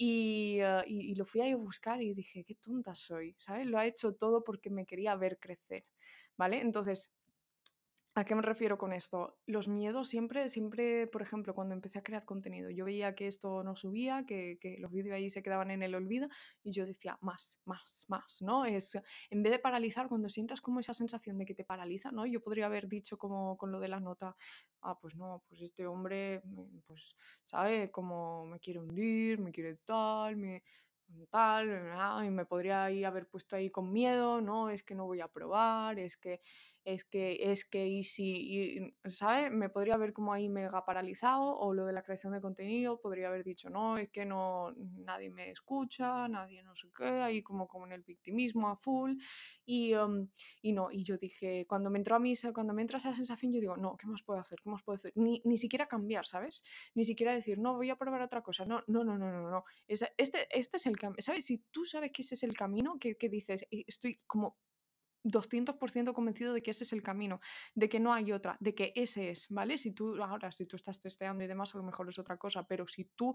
Ah, 0.00 0.85
y, 0.87 1.14
lo 1.17 1.25
fui 1.25 1.40
a 1.40 1.57
buscar 1.57 2.00
y 2.02 2.14
dije, 2.14 2.45
qué 2.45 2.55
tonta 2.55 2.95
soy, 2.95 3.35
¿sabes? 3.38 3.67
Lo 3.67 3.78
ha 3.78 3.87
hecho 3.87 4.14
todo 4.14 4.45
porque 4.45 4.71
me 4.71 4.87
quería 4.87 5.17
ver 5.17 5.38
crecer, 5.40 5.85
¿vale? 6.37 6.61
Entonces, 6.61 7.11
¿A 8.18 8.25
qué 8.25 8.34
me 8.34 8.42
refiero 8.42 8.78
con 8.78 8.92
esto? 8.92 9.38
Los 9.46 9.68
miedos 9.68 10.08
siempre, 10.08 10.48
siempre, 10.48 11.06
por 11.06 11.22
ejemplo, 11.22 11.54
cuando 11.54 11.72
empecé 11.72 12.00
a 12.00 12.02
crear 12.02 12.25
contenido, 12.25 12.68
yo 12.68 12.84
veía 12.84 13.14
que 13.14 13.28
esto 13.28 13.62
no 13.62 13.76
subía, 13.76 14.26
que, 14.26 14.58
los 14.80 14.90
vídeos 14.90 15.14
ahí 15.14 15.30
se 15.30 15.40
quedaban 15.40 15.70
en 15.70 15.84
el 15.84 15.94
olvido 15.94 16.26
y 16.64 16.72
yo 16.72 16.84
decía, 16.84 17.16
más, 17.20 17.60
más, 17.64 18.06
más, 18.08 18.42
¿no? 18.42 18.64
Es, 18.64 19.00
en 19.30 19.44
vez 19.44 19.52
de 19.52 19.60
paralizar, 19.60 20.08
cuando 20.08 20.28
sientas 20.28 20.60
como 20.60 20.80
esa 20.80 20.94
sensación 20.94 21.38
de 21.38 21.46
que 21.46 21.54
te 21.54 21.62
paraliza, 21.62 22.10
¿no? 22.10 22.26
Yo 22.26 22.42
podría 22.42 22.66
haber 22.66 22.88
dicho 22.88 23.18
como 23.18 23.56
con 23.56 23.70
lo 23.70 23.78
de 23.78 23.87
la 23.87 24.00
nota, 24.00 24.34
ah, 24.80 24.98
pues 24.98 25.14
no, 25.14 25.44
pues 25.48 25.60
este 25.62 25.87
hombre, 25.87 26.42
pues, 26.87 27.14
¿sabe? 27.44 27.92
Como 27.92 28.46
me 28.46 28.58
quiere 28.58 28.80
hundir, 28.80 29.38
me 29.38 29.52
quiere 29.52 29.76
tal, 29.76 30.38
me 30.38 30.64
tal, 31.30 32.25
y 32.25 32.30
me 32.30 32.44
podría 32.44 32.87
haber 32.87 33.28
puesto 33.28 33.56
ahí 33.56 33.70
con 33.70 33.92
miedo, 33.92 34.40
no, 34.40 34.70
es 34.70 34.82
que 34.82 34.94
no 34.94 35.06
voy 35.06 35.20
a 35.20 35.28
probar, 35.28 35.98
es 35.98 36.16
que 36.16 36.40
es 36.95 37.04
que, 37.04 37.38
es 37.52 37.66
que, 37.66 37.87
y 37.87 38.02
si, 38.02 38.95
¿sabes? 39.04 39.50
Me 39.50 39.68
podría 39.68 39.95
haber 39.95 40.14
como 40.14 40.33
ahí 40.33 40.49
mega 40.49 40.85
paralizado 40.87 41.54
o 41.59 41.75
lo 41.75 41.85
de 41.85 41.92
la 41.92 42.02
creación 42.02 42.33
de 42.33 42.40
contenido, 42.40 42.99
podría 42.99 43.28
haber 43.28 43.45
dicho, 43.45 43.68
no, 43.68 43.99
es 43.99 44.09
que 44.09 44.25
no, 44.25 44.73
nadie 44.76 45.28
me 45.28 45.50
escucha, 45.50 46.28
nadie 46.28 46.62
no 46.62 46.75
sé 46.75 46.88
qué, 46.97 47.04
ahí 47.04 47.42
como, 47.42 47.68
como 47.68 47.85
en 47.87 47.92
el 47.92 48.02
victimismo 48.04 48.68
a 48.68 48.76
full. 48.76 49.16
Y, 49.66 49.95
um, 49.95 50.28
y 50.62 50.73
no, 50.73 50.90
y 50.90 51.04
yo 51.04 51.18
dije, 51.18 51.66
cuando 51.68 51.90
me 51.90 51.99
entró 51.99 52.16
a 52.16 52.18
mí, 52.18 52.33
cuando 52.54 52.73
me 52.73 52.80
entra 52.80 52.99
esa 52.99 53.14
sensación, 53.14 53.52
yo 53.52 53.61
digo, 53.61 53.76
no, 53.76 53.97
¿qué 53.99 54.07
más 54.07 54.23
puedo 54.23 54.40
hacer? 54.40 54.59
¿Qué 54.62 54.71
más 54.71 54.83
puedo 54.83 54.95
hacer? 54.95 55.12
Ni, 55.14 55.42
ni 55.45 55.59
siquiera 55.59 55.87
cambiar, 55.87 56.25
¿sabes? 56.26 56.62
Ni 56.95 57.04
siquiera 57.04 57.35
decir, 57.35 57.59
no, 57.59 57.75
voy 57.75 57.90
a 57.90 57.97
probar 57.97 58.23
otra 58.23 58.42
cosa. 58.42 58.64
No, 58.64 58.83
no, 58.87 59.04
no, 59.04 59.18
no, 59.18 59.30
no, 59.30 59.50
no. 59.50 59.64
Este, 59.87 60.11
este 60.16 60.49
es 60.76 60.87
el 60.87 60.97
camino, 60.97 61.21
¿sabes? 61.21 61.45
Si 61.45 61.59
tú 61.71 61.85
sabes 61.85 62.12
que 62.12 62.23
ese 62.23 62.35
es 62.35 62.42
el 62.45 62.57
camino, 62.57 62.99
que, 62.99 63.16
que 63.16 63.28
dices, 63.28 63.66
estoy 63.71 64.21
como 64.26 64.57
200% 65.25 66.12
convencido 66.12 66.52
de 66.52 66.62
que 66.62 66.70
ese 66.70 66.84
es 66.84 66.92
el 66.92 67.02
camino, 67.02 67.40
de 67.75 67.88
que 67.88 68.00
no 68.00 68.12
hay 68.12 68.32
otra, 68.32 68.56
de 68.60 68.75
que 68.75 68.92
ese 68.94 69.30
es, 69.30 69.48
¿vale? 69.50 69.78
Si 69.78 69.92
tú, 69.92 70.22
ahora, 70.22 70.52
si 70.52 70.66
tú 70.66 70.76
estás 70.76 70.98
testeando 71.00 71.44
y 71.44 71.46
demás, 71.46 71.75
a 71.75 71.78
lo 71.78 71.84
mejor 71.84 72.08
es 72.08 72.18
otra 72.18 72.37
cosa, 72.37 72.66
pero 72.66 72.87
si 72.87 73.04
tú 73.04 73.34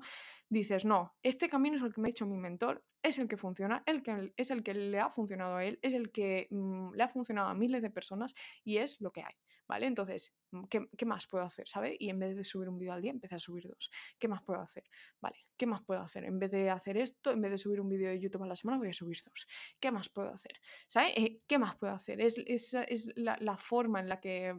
dices, 0.50 0.86
no, 0.86 1.16
este 1.22 1.50
camino 1.50 1.76
es 1.76 1.82
el 1.82 1.94
que 1.94 2.02
me 2.02 2.08
ha 2.08 2.12
dicho 2.12 2.26
mi 2.26 2.38
mentor, 2.38 2.84
es 3.02 3.20
el 3.20 3.28
que 3.28 3.38
funciona, 3.38 3.84
el 3.86 4.02
que, 4.02 4.34
es 4.38 4.52
el 4.52 4.64
que 4.64 4.74
le 4.74 5.00
ha 5.00 5.10
funcionado 5.10 5.58
a 5.58 5.66
él, 5.66 5.80
es 5.82 5.94
el 5.94 6.12
que 6.12 6.48
mm, 6.50 6.94
le 6.94 7.04
ha 7.04 7.08
funcionado 7.08 7.50
a 7.50 7.54
miles 7.54 7.82
de 7.82 7.90
personas 7.90 8.34
y 8.64 8.78
es 8.78 9.02
lo 9.02 9.12
que 9.12 9.22
hay, 9.22 9.34
¿vale? 9.68 9.88
Entonces, 9.88 10.34
mm, 10.52 10.64
¿qué, 10.66 10.88
¿qué, 10.98 11.06
más 11.06 11.28
puedo 11.28 11.44
hacer, 11.44 11.68
¿sabes? 11.68 11.96
Y 12.00 12.10
en 12.10 12.20
vez 12.20 12.36
de 12.36 12.44
subir 12.44 12.70
un 12.70 12.80
vídeo 12.80 12.94
al 12.94 13.02
día, 13.02 13.12
empecé 13.12 13.36
a 13.36 13.40
subir 13.40 13.68
dos. 13.68 13.90
¿Qué 14.18 14.28
más 14.28 14.42
puedo 14.44 14.62
hacer? 14.62 14.84
Vale, 15.22 15.38
¿qué 15.64 15.68
más 15.68 15.82
puedo 15.82 16.02
hacer? 16.02 16.26
En 16.26 16.40
vez 16.40 16.52
de 16.52 16.70
hacer 16.70 16.98
esto, 16.98 17.32
en 17.32 17.40
vez 17.40 17.52
de 17.52 17.58
subir 17.58 17.80
un 17.80 17.88
vídeo 17.88 18.10
de 18.10 18.20
YouTube 18.20 18.44
a 18.44 18.48
la 18.48 18.56
semana, 18.56 18.80
voy 18.80 18.90
a 18.90 18.94
subir 18.94 19.18
dos. 19.24 19.48
¿Qué 19.80 19.92
más 19.92 20.10
puedo 20.10 20.28
hacer? 20.28 20.60
¿Sabes? 20.88 21.14
Eh, 21.16 21.42
¿Qué 21.48 21.58
más 21.58 21.78
puedo 21.78 21.94
hacer? 21.94 22.20
Es, 22.20 22.38
es, 22.46 22.74
es 22.74 23.14
la, 23.16 23.38
la, 23.40 23.56
forma 23.56 24.02
en 24.02 24.10
la 24.10 24.20
que 24.20 24.54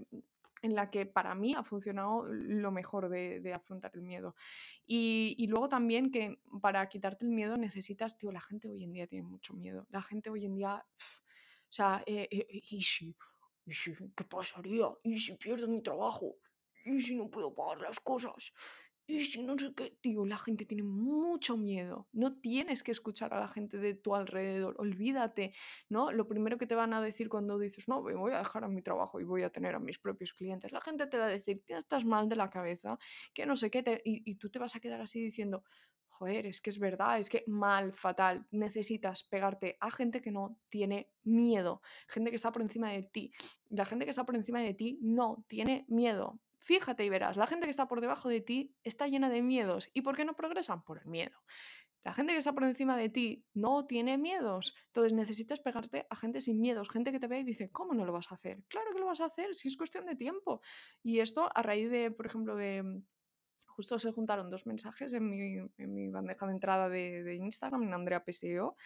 en 0.63 0.75
la 0.75 0.91
que 0.91 1.05
para 1.05 1.35
mí 1.35 1.55
ha 1.55 1.63
funcionado 1.63 2.25
lo 2.25 2.73
mejor 2.73 3.11
de, 3.11 3.41
de 3.41 3.53
afrontar 3.53 3.91
el 3.97 4.01
miedo. 4.01 4.35
Y, 4.87 5.35
y, 5.37 5.47
luego 5.47 5.69
también 5.69 6.11
que 6.11 6.41
para 6.63 6.89
quitarte 6.89 7.27
el 7.27 7.33
miedo 7.33 7.59
necesitas, 7.59 8.17
tío, 8.17 8.33
la 8.33 8.41
gente 8.41 8.71
hoy 8.71 8.83
en 8.83 8.93
día 8.95 9.07
tiene 9.07 9.29
mucho 9.29 9.53
miedo. 9.53 9.87
La 9.91 10.01
gente 10.01 10.31
hoy 10.31 10.47
en 10.47 10.55
día, 10.55 10.83
pff, 10.97 11.19
o 11.19 11.73
sea, 11.73 12.03
eh, 12.07 12.29
eh, 12.31 12.47
¿y, 12.51 12.81
si, 12.81 13.15
¿y 13.67 13.73
si, 13.73 13.95
qué 14.17 14.25
pasaría? 14.25 14.87
¿Y 15.03 15.19
si 15.19 15.35
pierdo 15.35 15.69
mi 15.69 15.83
trabajo? 15.83 16.35
¿Y 16.87 17.03
si 17.03 17.15
no 17.15 17.29
puedo 17.29 17.55
pagar 17.55 17.83
las 17.83 18.01
cosas? 18.01 18.55
Y 19.07 19.43
no 19.43 19.59
sé 19.59 19.75
qué, 19.75 19.99
tío, 20.01 20.25
la 20.25 20.39
gente 20.39 20.65
tiene 20.65 20.83
mucho 20.83 21.57
miedo. 21.57 22.09
No 22.13 22.37
tienes 22.41 22.83
que 22.83 22.93
escuchar 22.93 23.35
a 23.35 23.41
la 23.41 23.49
gente 23.49 23.79
de 23.79 23.95
tu 23.95 24.15
alrededor, 24.15 24.77
olvídate, 24.79 25.53
¿no? 25.91 26.11
Lo 26.13 26.27
primero 26.27 26.57
que 26.57 26.67
te 26.67 26.75
van 26.75 26.95
a 26.95 27.03
decir 27.03 27.29
cuando 27.29 27.59
dices, 27.59 27.87
no, 27.89 28.03
voy 28.03 28.33
a 28.33 28.39
dejar 28.39 28.65
a 28.65 28.69
mi 28.69 28.83
trabajo 28.83 29.21
y 29.21 29.25
voy 29.25 29.43
a 29.43 29.51
tener 29.51 29.75
a 29.75 29.79
mis 29.81 29.99
propios 29.99 30.33
clientes, 30.33 30.73
la 30.73 30.81
gente 30.81 31.07
te 31.07 31.19
va 31.19 31.27
a 31.27 31.29
decir, 31.29 31.63
estás 31.69 32.05
mal 32.05 32.29
de 32.29 32.37
la 32.37 32.49
cabeza, 32.49 32.99
que 33.35 33.45
no 33.47 33.57
sé 33.57 33.71
qué, 33.71 33.83
te... 33.83 34.01
y, 34.05 34.23
y 34.31 34.37
tú 34.37 34.51
te 34.51 34.59
vas 34.59 34.75
a 34.75 34.81
quedar 34.81 35.01
así 35.03 35.21
diciendo, 35.21 35.65
joder, 36.09 36.47
es 36.47 36.61
que 36.61 36.71
es 36.71 36.79
verdad, 36.79 37.19
es 37.19 37.29
que 37.29 37.45
mal, 37.47 37.93
fatal, 37.93 38.47
necesitas 38.51 39.25
pegarte 39.25 39.77
a 39.81 39.91
gente 39.91 40.23
que 40.23 40.31
no 40.31 40.59
tiene 40.69 41.11
miedo, 41.25 41.83
gente 42.09 42.31
que 42.31 42.37
está 42.37 42.53
por 42.53 42.63
encima 42.63 42.91
de 42.91 43.03
ti. 43.03 43.33
La 43.69 43.85
gente 43.85 44.05
que 44.05 44.11
está 44.11 44.25
por 44.25 44.37
encima 44.37 44.61
de 44.61 44.75
ti 44.75 44.99
no 45.03 45.45
tiene 45.49 45.85
miedo. 45.89 46.41
Fíjate 46.65 47.05
y 47.05 47.11
verás, 47.11 47.37
la 47.37 47.47
gente 47.47 47.67
que 47.67 47.71
está 47.71 47.87
por 47.89 48.01
debajo 48.01 48.31
de 48.31 48.41
ti 48.41 48.75
está 48.85 49.07
llena 49.07 49.29
de 49.29 49.43
miedos. 49.43 49.91
¿Y 49.93 50.01
por 50.01 50.17
qué 50.17 50.25
no 50.25 50.35
progresan? 50.35 50.83
Por 50.83 50.99
el 50.99 51.05
miedo. 51.05 51.39
La 52.05 52.15
gente 52.15 52.33
que 52.33 52.39
está 52.39 52.55
por 52.55 52.65
encima 52.65 52.97
de 52.97 53.11
ti 53.11 53.45
no 53.53 53.85
tiene 53.85 54.17
miedos. 54.17 54.75
Entonces 54.87 55.13
necesitas 55.13 55.61
pegarte 55.61 56.07
a 56.09 56.17
gente 56.17 56.41
sin 56.41 56.63
miedos, 56.63 56.89
gente 56.89 57.13
que 57.13 57.21
te 57.21 57.27
ve 57.27 57.41
y 57.41 57.45
dice, 57.45 57.71
¿cómo 57.71 57.93
no 57.93 58.07
lo 58.07 58.15
vas 58.15 58.33
a 58.33 58.37
hacer? 58.37 58.65
Claro 58.69 58.93
que 58.95 58.99
lo 58.99 59.05
vas 59.05 59.21
a 59.21 59.27
hacer, 59.27 59.55
si 59.55 59.69
es 59.69 59.77
cuestión 59.77 60.07
de 60.07 60.17
tiempo. 60.17 60.63
Y 61.03 61.19
esto 61.19 61.51
a 61.55 61.61
raíz 61.61 61.91
de, 61.91 62.11
por 62.11 62.25
ejemplo, 62.25 62.57
de... 62.57 63.03
Justo 63.77 63.99
se 63.99 64.13
juntaron 64.13 64.51
dos 64.51 64.67
mensajes 64.67 65.13
en 65.13 65.29
mi, 65.29 65.57
en 65.79 65.95
mi 65.95 66.09
bandeja 66.09 66.47
de 66.47 66.53
entrada 66.53 66.89
de, 66.89 67.35
Instagram, 67.35 67.83
en 67.83 67.95
Andrea 67.95 68.25
PSEO, 68.25 68.77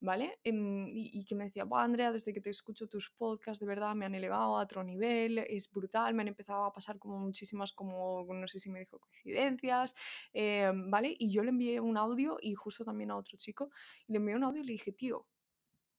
¿vale? 0.00 0.38
Em, 0.44 0.86
y, 0.88 1.10
y, 1.18 1.24
que 1.24 1.34
me 1.34 1.44
decía, 1.44 1.66
Andrea, 1.70 2.12
desde 2.12 2.32
que 2.32 2.40
te 2.40 2.50
escucho 2.50 2.86
tus 2.86 3.10
podcasts, 3.10 3.58
de 3.60 3.66
verdad 3.66 3.94
me 3.96 4.06
han 4.06 4.14
elevado 4.14 4.56
a 4.56 4.62
otro 4.62 4.84
nivel, 4.84 5.38
es 5.38 5.68
brutal, 5.70 6.14
me 6.14 6.22
han 6.22 6.28
empezado 6.28 6.64
a 6.64 6.72
pasar 6.72 6.98
como 6.98 7.18
muchísimas, 7.18 7.72
como, 7.72 8.24
no 8.32 8.46
sé 8.46 8.60
si 8.60 8.70
me 8.70 8.78
dijo 8.78 9.00
coincidencias, 9.00 9.94
eh, 10.32 10.70
¿vale? 10.74 11.16
Y 11.18 11.30
yo 11.32 11.42
le 11.42 11.50
envié 11.50 11.80
un 11.80 11.96
audio 11.96 12.36
y 12.40 12.54
justo 12.54 12.84
también 12.84 13.10
a 13.10 13.16
otro 13.16 13.36
chico, 13.36 13.70
le 14.06 14.18
envié 14.18 14.36
un 14.36 14.44
audio 14.44 14.62
y 14.62 14.66
le 14.66 14.72
dije, 14.72 14.92
tío, 14.92 15.26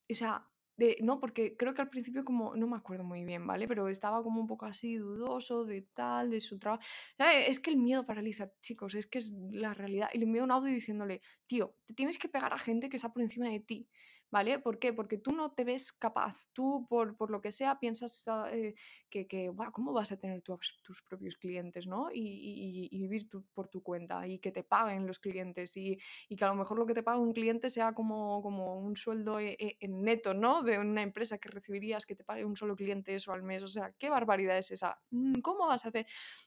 o 0.09 0.13
sea, 0.13 0.47
de, 0.77 0.97
no, 1.01 1.19
porque 1.19 1.57
creo 1.57 1.73
que 1.73 1.81
al 1.81 1.89
principio 1.89 2.23
como, 2.23 2.55
no 2.55 2.67
me 2.67 2.77
acuerdo 2.77 3.03
muy 3.03 3.25
bien, 3.25 3.45
¿vale? 3.45 3.67
Pero 3.67 3.89
estaba 3.89 4.23
como 4.23 4.39
un 4.39 4.47
poco 4.47 4.65
así 4.65 4.95
dudoso 4.95 5.65
de 5.65 5.81
tal, 5.81 6.29
de 6.29 6.39
su 6.39 6.59
trabajo. 6.59 6.83
Es 7.17 7.59
que 7.59 7.71
el 7.71 7.77
miedo 7.77 8.05
paraliza, 8.05 8.51
chicos, 8.61 8.93
es 8.95 9.07
que 9.07 9.17
es 9.17 9.33
la 9.51 9.73
realidad. 9.73 10.09
Y 10.13 10.19
le 10.19 10.25
envié 10.25 10.43
un 10.43 10.51
audio 10.51 10.71
diciéndole, 10.71 11.21
tío, 11.47 11.75
te 11.85 11.95
tienes 11.95 12.19
que 12.19 12.29
pegar 12.29 12.53
a 12.53 12.59
gente 12.59 12.89
que 12.89 12.97
está 12.97 13.11
por 13.11 13.23
encima 13.23 13.49
de 13.49 13.59
ti. 13.59 13.89
¿Vale? 14.31 14.59
¿Por 14.59 14.79
qué? 14.79 14.93
Porque 14.93 15.17
tú 15.17 15.31
no 15.31 15.51
te 15.51 15.63
ves 15.63 15.91
capaz, 15.93 16.47
tú 16.53 16.85
por, 16.89 17.15
por 17.15 17.31
lo 17.31 17.41
que 17.41 17.51
sea 17.51 17.79
piensas 17.79 18.25
eh, 18.51 18.75
que, 19.09 19.27
que 19.27 19.51
¿cómo 19.71 19.93
vas 19.93 20.11
a 20.11 20.17
tener 20.17 20.41
tu, 20.41 20.57
tus 20.83 21.01
propios 21.01 21.37
clientes, 21.37 21.87
¿no? 21.87 22.09
Y, 22.11 22.89
y, 22.91 23.01
vivir 23.01 23.27
por 23.53 23.67
tu 23.69 23.81
cuenta 23.81 24.27
y 24.27 24.39
que 24.39 24.51
te 24.51 24.63
paguen 24.63 25.07
los 25.07 25.19
clientes 25.19 25.77
y, 25.77 25.97
y, 26.27 26.35
que 26.35 26.45
a 26.45 26.49
lo 26.49 26.55
mejor 26.55 26.77
lo 26.77 26.85
que 26.85 26.93
te 26.93 27.03
paga 27.03 27.19
un 27.19 27.33
cliente 27.33 27.69
sea 27.69 27.93
como, 27.93 28.41
como 28.41 28.79
un 28.79 28.95
sueldo 28.95 29.39
en, 29.39 29.55
e, 29.59 29.77
en 29.79 30.03
neto, 30.03 30.33
¿no? 30.33 30.63
De 30.63 30.77
una 30.77 31.01
empresa 31.01 31.37
que 31.37 31.49
recibirías 31.49 32.05
que 32.05 32.15
te 32.15 32.23
pague 32.23 32.43
un 32.43 32.55
solo 32.55 32.75
cliente 32.75 33.15
eso 33.15 33.31
al 33.31 33.43
mes, 33.43 33.63
o 33.63 33.67
sea, 33.67 33.93
¿qué 33.97 34.09
barbaridad 34.09 34.57
es 34.57 34.71
esa? 34.71 34.99
Mm, 35.11 35.39
¿Cómo 35.41 35.67
vas 35.67 35.85
a 35.85 35.89
hacer? 35.89 36.05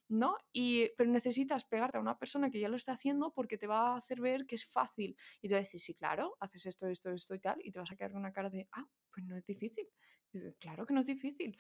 ¿No? 0.09 0.37
Y, 0.53 0.91
pero 0.97 1.11
necesitas 1.11 1.65
pegarte 1.65 1.99
a 1.99 2.01
una 2.01 2.19
persona 2.19 2.51
que 2.51 2.61
ya 2.61 2.69
lo 2.69 2.77
está 2.77 2.93
haciendo 2.93 3.33
porque 3.33 3.57
te 3.57 3.67
va 3.67 3.95
a 3.95 3.97
hacer 3.97 4.21
ver 4.21 4.47
que 4.47 4.55
es 4.55 4.67
fácil 4.67 5.17
y 5.41 5.49
te 5.49 5.55
va 5.55 5.65
sí, 5.79 5.95
claro, 5.95 6.37
haces 6.41 6.67
esto, 6.67 6.89
esto, 6.89 7.11
esto 7.11 7.35
y 7.35 7.41
tal, 7.41 7.61
te 7.71 7.79
vas 7.79 7.91
a 7.91 7.97
quedar 7.97 8.13
con 8.13 8.21
una 8.21 8.33
cara 8.33 8.51
de, 8.51 8.69
ah, 8.73 8.87
pues 9.13 9.25
no 9.27 9.37
es 9.37 9.45
difícil. 9.45 9.87
Dice, 10.33 10.55
claro 10.59 10.87
que 10.87 10.95
no 10.95 11.01
es 11.01 11.07
difícil. 11.07 11.57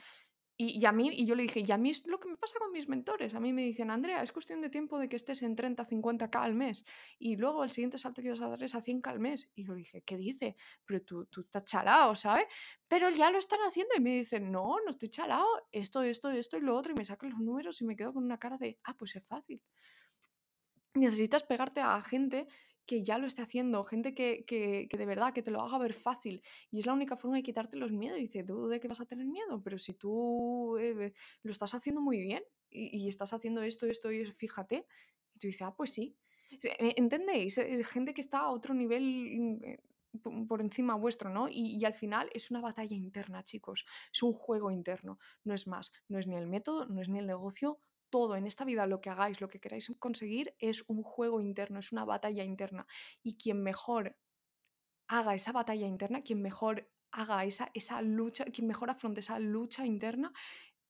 Y, 0.62 0.78
y, 0.78 0.84
a 0.84 0.92
mí, 0.92 1.08
y 1.10 1.24
yo 1.24 1.34
le 1.34 1.44
dije, 1.44 1.64
y 1.66 1.72
a 1.72 1.78
mí 1.78 1.88
es 1.88 2.06
lo 2.06 2.20
que 2.20 2.28
me 2.28 2.36
pasa 2.36 2.58
con 2.58 2.70
mis 2.70 2.86
mentores. 2.86 3.34
A 3.34 3.40
mí 3.40 3.50
me 3.50 3.62
dicen, 3.62 3.90
Andrea, 3.90 4.22
es 4.22 4.30
cuestión 4.30 4.60
de 4.60 4.68
tiempo 4.68 4.98
de 4.98 5.08
que 5.08 5.16
estés 5.16 5.40
en 5.40 5.56
30, 5.56 5.86
50k 5.86 6.36
al 6.38 6.54
mes. 6.54 6.84
Y 7.18 7.36
luego 7.36 7.64
el 7.64 7.70
siguiente 7.70 7.96
salto 7.96 8.20
que 8.20 8.28
vas 8.28 8.42
a 8.42 8.48
dar 8.48 8.62
es 8.62 8.74
a 8.74 8.82
100k 8.82 9.06
al 9.06 9.20
mes. 9.20 9.50
Y 9.54 9.64
yo 9.64 9.72
le 9.72 9.78
dije, 9.78 10.02
¿qué 10.02 10.18
dice? 10.18 10.56
Pero 10.84 11.00
tú, 11.00 11.24
tú 11.24 11.40
estás 11.40 11.64
chalado, 11.64 12.14
¿sabes? 12.14 12.44
Pero 12.86 13.08
ya 13.08 13.30
lo 13.30 13.38
están 13.38 13.60
haciendo. 13.60 13.94
Y 13.96 14.00
me 14.00 14.18
dicen, 14.18 14.52
no, 14.52 14.76
no 14.84 14.90
estoy 14.90 15.08
chalado. 15.08 15.46
Esto, 15.72 16.02
esto, 16.02 16.28
esto 16.30 16.58
y 16.58 16.60
lo 16.60 16.76
otro. 16.76 16.92
Y 16.92 16.96
me 16.96 17.06
sacan 17.06 17.30
los 17.30 17.40
números 17.40 17.80
y 17.80 17.86
me 17.86 17.96
quedo 17.96 18.12
con 18.12 18.24
una 18.24 18.38
cara 18.38 18.58
de, 18.58 18.78
ah, 18.84 18.94
pues 18.98 19.16
es 19.16 19.24
fácil. 19.24 19.62
Necesitas 20.92 21.42
pegarte 21.42 21.80
a 21.80 22.02
gente 22.02 22.48
que 22.90 23.04
ya 23.04 23.18
lo 23.18 23.28
esté 23.28 23.40
haciendo, 23.40 23.84
gente 23.84 24.14
que, 24.16 24.44
que, 24.44 24.88
de 24.90 25.06
verdad, 25.06 25.32
que 25.32 25.44
te 25.44 25.52
lo 25.52 25.62
haga 25.62 25.78
ver 25.78 25.94
fácil. 25.94 26.42
Y 26.72 26.80
es 26.80 26.86
la 26.86 26.92
única 26.92 27.14
forma 27.14 27.36
de 27.36 27.44
quitarte 27.44 27.76
los 27.76 27.92
miedos. 27.92 28.18
Y 28.18 28.22
dice, 28.22 28.42
¿tú 28.42 28.66
de 28.66 28.80
qué 28.80 28.88
vas 28.88 29.00
a 29.00 29.06
tener 29.06 29.28
miedo? 29.28 29.62
Pero 29.62 29.78
si 29.78 29.94
tú 29.94 30.76
eh, 30.76 31.12
lo 31.44 31.52
estás 31.52 31.72
haciendo 31.72 32.00
muy 32.00 32.18
bien 32.18 32.42
y, 32.68 33.06
estás 33.06 33.32
haciendo 33.32 33.62
esto, 33.62 33.86
esto 33.86 34.10
y 34.10 34.24
fíjate. 34.24 34.86
Y 35.32 35.38
tú 35.38 35.46
dices, 35.46 35.62
ah, 35.62 35.72
pues 35.76 35.94
sí. 35.94 36.16
¿Entendéis? 36.96 37.58
Es 37.58 37.86
gente 37.86 38.12
que 38.12 38.22
está 38.22 38.40
a 38.40 38.50
otro 38.50 38.74
nivel 38.74 39.62
mm, 40.24 40.46
por 40.48 40.60
encima 40.60 40.96
vuestro, 40.96 41.30
¿no? 41.30 41.48
Y, 41.48 41.76
y, 41.80 41.84
al 41.84 41.94
final 41.94 42.28
es 42.34 42.50
una 42.50 42.60
batalla 42.60 42.96
interna, 42.96 43.44
chicos. 43.44 43.84
Es 44.12 44.20
un 44.24 44.32
juego 44.32 44.72
interno. 44.72 45.20
No 45.44 45.54
es 45.54 45.68
más. 45.68 45.92
No 46.08 46.18
es 46.18 46.26
ni 46.26 46.34
el 46.34 46.48
método, 46.48 46.86
no 46.86 47.00
es 47.00 47.08
ni 47.08 47.20
el 47.20 47.28
negocio, 47.28 47.78
todo 48.10 48.36
en 48.36 48.46
esta 48.46 48.64
vida, 48.64 48.86
lo 48.86 49.00
que 49.00 49.10
hagáis, 49.10 49.40
lo 49.40 49.48
que 49.48 49.60
queráis 49.60 49.92
conseguir, 49.98 50.54
es 50.58 50.84
un 50.88 51.02
juego 51.02 51.40
interno, 51.40 51.78
es 51.78 51.92
una 51.92 52.04
batalla 52.04 52.44
interna. 52.44 52.86
Y 53.22 53.36
quien 53.36 53.62
mejor 53.62 54.16
haga 55.08 55.34
esa 55.34 55.52
batalla 55.52 55.86
interna, 55.86 56.22
quien 56.22 56.42
mejor 56.42 56.90
haga 57.12 57.44
esa, 57.44 57.70
esa 57.74 58.02
lucha, 58.02 58.44
quien 58.44 58.66
mejor 58.66 58.90
afronte 58.90 59.20
esa 59.20 59.38
lucha 59.38 59.84
interna, 59.86 60.32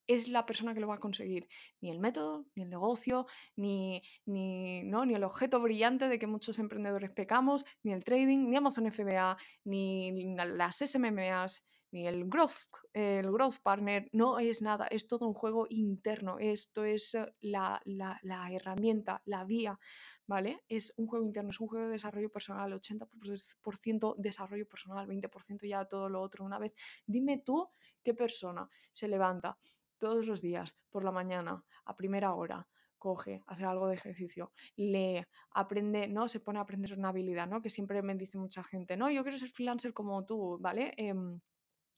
es 0.06 0.28
la 0.28 0.44
persona 0.44 0.74
que 0.74 0.80
lo 0.80 0.88
va 0.88 0.96
a 0.96 1.00
conseguir. 1.00 1.48
Ni 1.80 1.90
el 1.90 2.00
método, 2.00 2.46
ni 2.56 2.64
el 2.64 2.70
negocio, 2.70 3.26
ni, 3.56 4.02
ni, 4.26 4.82
¿no? 4.82 5.06
ni 5.06 5.14
el 5.14 5.22
objeto 5.22 5.60
brillante 5.60 6.08
de 6.08 6.18
que 6.18 6.26
muchos 6.26 6.58
emprendedores 6.58 7.10
pecamos, 7.10 7.64
ni 7.84 7.92
el 7.92 8.02
trading, 8.02 8.50
ni 8.50 8.56
Amazon 8.56 8.90
FBA, 8.90 9.36
ni 9.64 10.34
las 10.34 10.78
SMMAs, 10.78 11.64
ni 11.92 12.06
el 12.06 12.28
growth, 12.28 12.68
el 12.92 13.30
growth 13.30 13.58
partner, 13.62 14.08
no 14.12 14.38
es 14.38 14.62
nada, 14.62 14.86
es 14.86 15.06
todo 15.06 15.26
un 15.26 15.34
juego 15.34 15.66
interno, 15.68 16.38
esto 16.38 16.84
es 16.84 17.14
eh, 17.14 17.26
la, 17.40 17.80
la, 17.84 18.18
herramienta, 18.52 19.22
la 19.24 19.44
vía, 19.44 19.78
¿vale? 20.26 20.62
Es 20.68 20.92
un 20.96 21.06
juego 21.06 21.24
interno, 21.24 21.50
es 21.50 21.60
un 21.60 21.68
juego 21.68 21.86
de 21.86 21.92
desarrollo 21.92 22.30
personal, 22.30 22.72
80% 22.72 24.14
desarrollo 24.18 24.68
personal, 24.68 25.08
20% 25.08 25.68
ya 25.68 25.84
todo 25.84 26.08
lo 26.08 26.20
otro. 26.20 26.44
Una 26.44 26.58
vez, 26.58 26.72
dime 27.06 27.38
tú 27.38 27.68
qué 28.02 28.14
persona 28.14 28.68
se 28.92 29.08
levanta 29.08 29.58
todos 29.98 30.26
los 30.26 30.40
días 30.40 30.76
por 30.90 31.04
la 31.04 31.12
mañana 31.12 31.64
a 31.84 31.96
primera 31.96 32.34
hora 32.34 32.66
coge, 33.00 33.42
hace 33.46 33.64
algo 33.64 33.88
de 33.88 33.94
ejercicio, 33.94 34.52
lee, 34.76 35.24
aprende, 35.52 36.06
¿no? 36.06 36.28
Se 36.28 36.38
pone 36.38 36.58
a 36.58 36.62
aprender 36.62 36.96
una 36.96 37.08
habilidad, 37.08 37.48
¿no? 37.48 37.62
Que 37.62 37.70
siempre 37.70 38.02
me 38.02 38.14
dice 38.14 38.38
mucha 38.38 38.62
gente, 38.62 38.96
no, 38.96 39.10
yo 39.10 39.22
quiero 39.22 39.38
ser 39.38 39.48
freelancer 39.48 39.92
como 39.92 40.24
tú, 40.26 40.58
¿vale? 40.60 40.92
Em, 40.96 41.40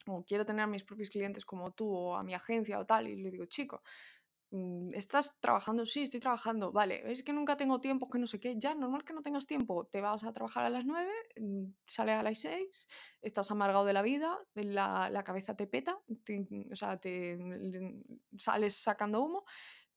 o 0.07 0.25
quiero 0.25 0.45
tener 0.45 0.63
a 0.65 0.67
mis 0.67 0.85
propios 0.85 1.11
clientes 1.11 1.45
como 1.45 1.73
tú, 1.73 1.89
o 1.95 2.17
a 2.17 2.23
mi 2.23 2.35
agencia 2.35 2.79
o 2.79 2.87
tal, 2.87 3.09
y 3.09 3.17
le 3.17 3.31
digo, 3.31 3.47
chico, 3.47 3.83
mm, 4.51 4.95
¿estás 4.95 5.39
trabajando? 5.41 5.87
Sí, 5.87 6.03
estoy 6.05 6.21
trabajando, 6.21 6.73
vale, 6.73 7.11
es 7.13 7.23
que 7.23 7.33
nunca 7.33 7.57
tengo 7.57 7.81
tiempo, 7.81 8.09
que 8.11 8.19
no 8.19 8.27
sé 8.27 8.41
qué, 8.41 8.55
ya, 8.59 8.75
normal 8.75 9.05
que 9.05 9.13
no 9.15 9.23
tengas 9.23 9.47
tiempo, 9.47 9.87
te 9.87 10.01
vas 10.01 10.25
a 10.25 10.33
trabajar 10.33 10.65
a 10.65 10.71
las 10.71 10.85
9, 10.85 11.11
mm, 11.41 11.65
sales 11.87 12.17
a 12.17 12.23
las 12.23 12.39
6, 12.41 12.89
estás 13.23 13.51
amargado 13.51 13.85
de 13.85 13.93
la 13.95 14.03
vida, 14.03 14.39
la, 14.55 15.11
la 15.11 15.25
cabeza 15.25 15.57
te 15.57 15.67
peta, 15.67 15.99
o 16.71 16.75
sea, 16.77 16.99
te 16.99 17.39
sales 18.39 18.75
sacando 18.77 19.23
humo 19.23 19.45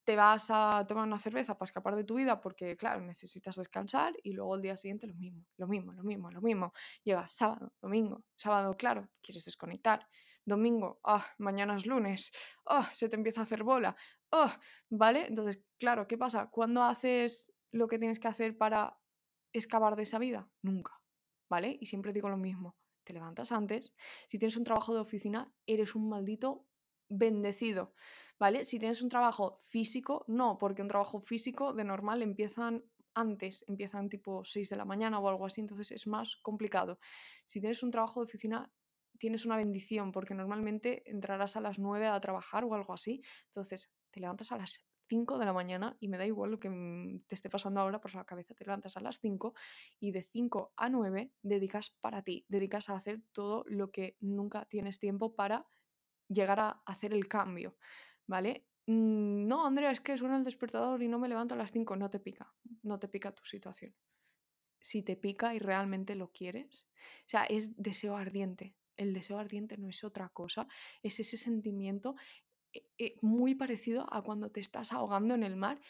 te 0.06 0.16
vas 0.16 0.52
a 0.52 0.86
tomar 0.88 1.08
una 1.08 1.18
cerveza 1.20 1.58
para 1.58 1.66
escapar 1.66 1.96
de 1.96 2.04
tu 2.04 2.16
vida 2.16 2.40
porque, 2.40 2.78
claro, 2.78 3.02
necesitas 3.02 3.56
descansar 3.56 4.14
y 4.24 4.34
luego 4.34 4.56
el 4.56 4.62
día 4.62 4.78
siguiente 4.78 5.08
lo 5.08 5.16
mismo, 5.16 5.46
lo 5.58 5.68
mismo, 5.68 5.94
lo 5.94 6.04
mismo, 6.04 6.32
lo 6.32 6.42
mismo. 6.42 6.74
Llega 7.04 7.28
sábado, 7.30 7.74
domingo, 7.82 8.24
sábado, 8.36 8.76
claro, 8.78 9.10
quieres 9.22 9.44
desconectar. 9.46 10.08
Domingo, 10.46 11.00
ah, 11.04 11.26
mañana 11.40 11.76
es 11.76 11.88
lunes, 11.88 12.32
ah, 12.68 12.90
se 12.94 13.10
te 13.10 13.16
empieza 13.16 13.42
a 13.42 13.44
hacer 13.44 13.64
bola, 13.64 13.96
ah, 14.32 14.60
¿vale? 14.90 15.26
Entonces, 15.28 15.64
claro, 15.80 16.08
¿qué 16.08 16.18
pasa? 16.18 16.50
¿Cuándo 16.52 16.84
haces 16.84 17.52
lo 17.72 17.88
que 17.88 17.98
tienes 17.98 18.20
que 18.20 18.28
hacer 18.28 18.58
para 18.58 19.00
escapar 19.54 19.96
de 19.96 20.04
esa 20.04 20.20
vida? 20.20 20.48
Nunca, 20.62 21.02
¿vale? 21.50 21.78
Y 21.82 21.88
siempre 21.88 22.14
digo 22.14 22.30
lo 22.30 22.38
mismo, 22.38 22.78
te 23.04 23.14
levantas 23.14 23.52
antes, 23.52 23.94
si 24.28 24.38
tienes 24.38 24.56
un 24.56 24.64
trabajo 24.64 24.94
de 24.94 25.00
oficina, 25.00 25.52
eres 25.66 25.96
un 25.96 26.10
maldito 26.10 26.68
bendecido, 27.10 27.94
¿vale? 28.40 28.66
Si 28.66 28.80
tienes 28.80 29.02
un 29.02 29.10
trabajo 29.10 29.60
físico, 29.62 30.26
no, 30.28 30.58
porque 30.58 30.82
un 30.82 30.88
trabajo 30.88 31.20
físico 31.22 31.74
de 31.74 31.84
normal 31.84 32.22
empiezan 32.22 32.84
antes, 33.14 33.64
empiezan 33.68 34.10
tipo 34.10 34.44
6 34.44 34.70
de 34.70 34.76
la 34.76 34.86
mañana 34.86 35.20
o 35.20 35.30
algo 35.30 35.46
así, 35.46 35.62
entonces 35.62 35.92
es 35.92 36.08
más 36.08 36.38
complicado. 36.38 37.00
Si 37.46 37.60
tienes 37.60 37.82
un 37.84 37.92
trabajo 37.92 38.20
de 38.20 38.26
oficina, 38.26 38.72
tienes 39.18 39.46
una 39.46 39.58
bendición, 39.58 40.12
porque 40.12 40.36
normalmente 40.36 41.10
entrarás 41.10 41.56
a 41.56 41.62
las 41.62 41.80
9 41.80 42.08
a 42.08 42.20
trabajar 42.20 42.66
o 42.66 42.74
algo 42.74 42.94
así, 42.94 43.22
entonces 43.48 43.92
te 44.12 44.20
levantas 44.20 44.52
a 44.52 44.58
las 44.58 44.86
5 45.08 45.38
de 45.38 45.46
la 45.46 45.54
mañana 45.54 45.98
y 46.00 46.08
me 46.08 46.18
da 46.18 46.26
igual 46.26 46.52
lo 46.52 46.60
que 46.60 46.70
te 47.28 47.36
esté 47.36 47.50
pasando 47.50 47.80
ahora 47.80 48.02
por 48.02 48.14
la 48.16 48.26
cabeza, 48.26 48.54
te 48.56 48.66
levantas 48.66 48.98
a 48.98 49.02
las 49.02 49.20
5 49.20 49.54
y 50.00 50.12
de 50.12 50.24
5 50.24 50.74
a 50.76 50.90
9 50.90 51.32
dedicas 51.42 51.92
para 52.02 52.24
ti, 52.24 52.46
dedicas 52.50 52.90
a 52.90 52.96
hacer 52.96 53.22
todo 53.32 53.64
lo 53.68 53.92
que 53.92 54.18
nunca 54.20 54.66
tienes 54.66 55.00
tiempo 55.00 55.36
para 55.36 55.68
llegar 56.28 56.60
a 56.60 56.82
hacer 56.86 57.14
el 57.14 57.28
cambio, 57.28 57.78
¿vale? 58.28 58.68
Mm, 58.88 59.48
no, 59.48 59.66
Andrea, 59.66 59.92
es 59.92 60.02
que 60.02 60.18
suena 60.18 60.38
el 60.38 60.44
despertador 60.44 61.02
y 61.02 61.08
no 61.08 61.20
me 61.20 61.28
levanto 61.30 61.56
a 61.56 61.58
las 61.58 61.72
5, 61.72 61.96
no 61.96 62.10
te 62.10 62.20
pica, 62.20 62.54
no 62.84 63.00
te 63.00 63.08
pica 63.08 63.34
tu 63.34 63.46
situación. 63.46 63.96
Si 64.80 65.02
te 65.02 65.16
pica 65.16 65.56
y 65.56 65.60
realmente 65.60 66.16
lo 66.16 66.32
quieres, 66.32 66.88
o 67.26 67.30
sea, 67.30 67.46
es 67.46 67.76
deseo 67.76 68.16
ardiente. 68.18 68.76
El 68.98 69.14
deseo 69.14 69.40
ardiente 69.40 69.78
no 69.78 69.90
es 69.90 70.04
otra 70.04 70.30
cosa, 70.30 70.68
es 71.02 71.20
ese 71.20 71.38
sentimiento 71.38 72.16
eh, 72.74 72.86
eh, 72.98 73.16
muy 73.22 73.56
parecido 73.56 74.06
a 74.14 74.22
cuando 74.22 74.52
te 74.52 74.60
estás 74.60 74.94
ahogando 74.94 75.34
en 75.34 75.44
el 75.44 75.56
mar 75.56 75.82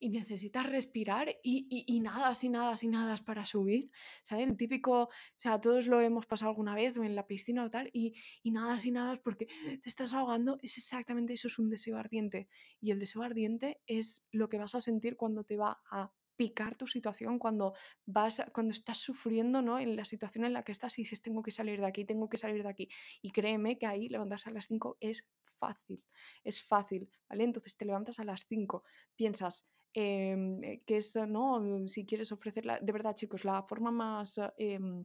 y 0.00 0.08
necesitas 0.08 0.66
respirar 0.66 1.28
y, 1.42 1.66
y, 1.70 1.84
y 1.86 2.00
nada, 2.00 2.34
sin 2.34 2.52
nada, 2.52 2.74
sin 2.74 2.92
nada 2.92 3.14
para 3.24 3.44
subir, 3.44 3.90
¿sabes? 4.24 4.48
El 4.48 4.56
típico, 4.56 5.02
o 5.02 5.08
sea, 5.38 5.60
todos 5.60 5.86
lo 5.86 6.00
hemos 6.00 6.26
pasado 6.26 6.50
alguna 6.50 6.74
vez 6.74 6.96
o 6.96 7.04
en 7.04 7.14
la 7.14 7.26
piscina 7.26 7.64
o 7.64 7.70
tal, 7.70 7.90
y, 7.92 8.14
y 8.42 8.50
nada, 8.50 8.78
sin 8.78 8.94
nada 8.94 9.16
porque 9.22 9.46
te 9.46 9.88
estás 9.88 10.14
ahogando, 10.14 10.58
es 10.62 10.78
exactamente 10.78 11.34
eso, 11.34 11.48
es 11.48 11.58
un 11.58 11.68
deseo 11.68 11.98
ardiente. 11.98 12.48
Y 12.80 12.90
el 12.90 12.98
deseo 12.98 13.22
ardiente 13.22 13.80
es 13.86 14.26
lo 14.32 14.48
que 14.48 14.58
vas 14.58 14.74
a 14.74 14.80
sentir 14.80 15.16
cuando 15.16 15.44
te 15.44 15.56
va 15.56 15.80
a 15.90 16.12
picar 16.40 16.74
tu 16.74 16.86
situación 16.86 17.38
cuando 17.38 17.74
vas 18.06 18.40
cuando 18.54 18.70
estás 18.70 18.96
sufriendo 18.96 19.60
¿no? 19.60 19.78
en 19.78 19.94
la 19.94 20.06
situación 20.06 20.46
en 20.46 20.54
la 20.54 20.62
que 20.62 20.72
estás 20.72 20.98
y 20.98 21.02
dices 21.02 21.20
tengo 21.20 21.42
que 21.42 21.50
salir 21.50 21.78
de 21.80 21.86
aquí, 21.86 22.06
tengo 22.06 22.30
que 22.30 22.38
salir 22.38 22.62
de 22.62 22.68
aquí 22.70 22.88
y 23.20 23.30
créeme 23.30 23.76
que 23.76 23.84
ahí 23.84 24.08
levantarse 24.08 24.48
a 24.48 24.52
las 24.54 24.64
5 24.68 24.96
es 25.00 25.28
fácil, 25.44 26.02
es 26.42 26.62
fácil, 26.62 27.10
¿vale? 27.28 27.44
Entonces 27.44 27.76
te 27.76 27.84
levantas 27.84 28.20
a 28.20 28.24
las 28.24 28.46
5, 28.46 28.82
piensas 29.16 29.68
eh, 29.94 30.82
que 30.86 30.96
es, 30.98 31.16
¿no? 31.16 31.62
Si 31.88 32.06
quieres 32.06 32.32
ofrecerla, 32.32 32.78
de 32.80 32.92
verdad, 32.92 33.14
chicos, 33.14 33.44
la 33.44 33.62
forma 33.62 33.90
más 33.90 34.40
em, 34.58 35.04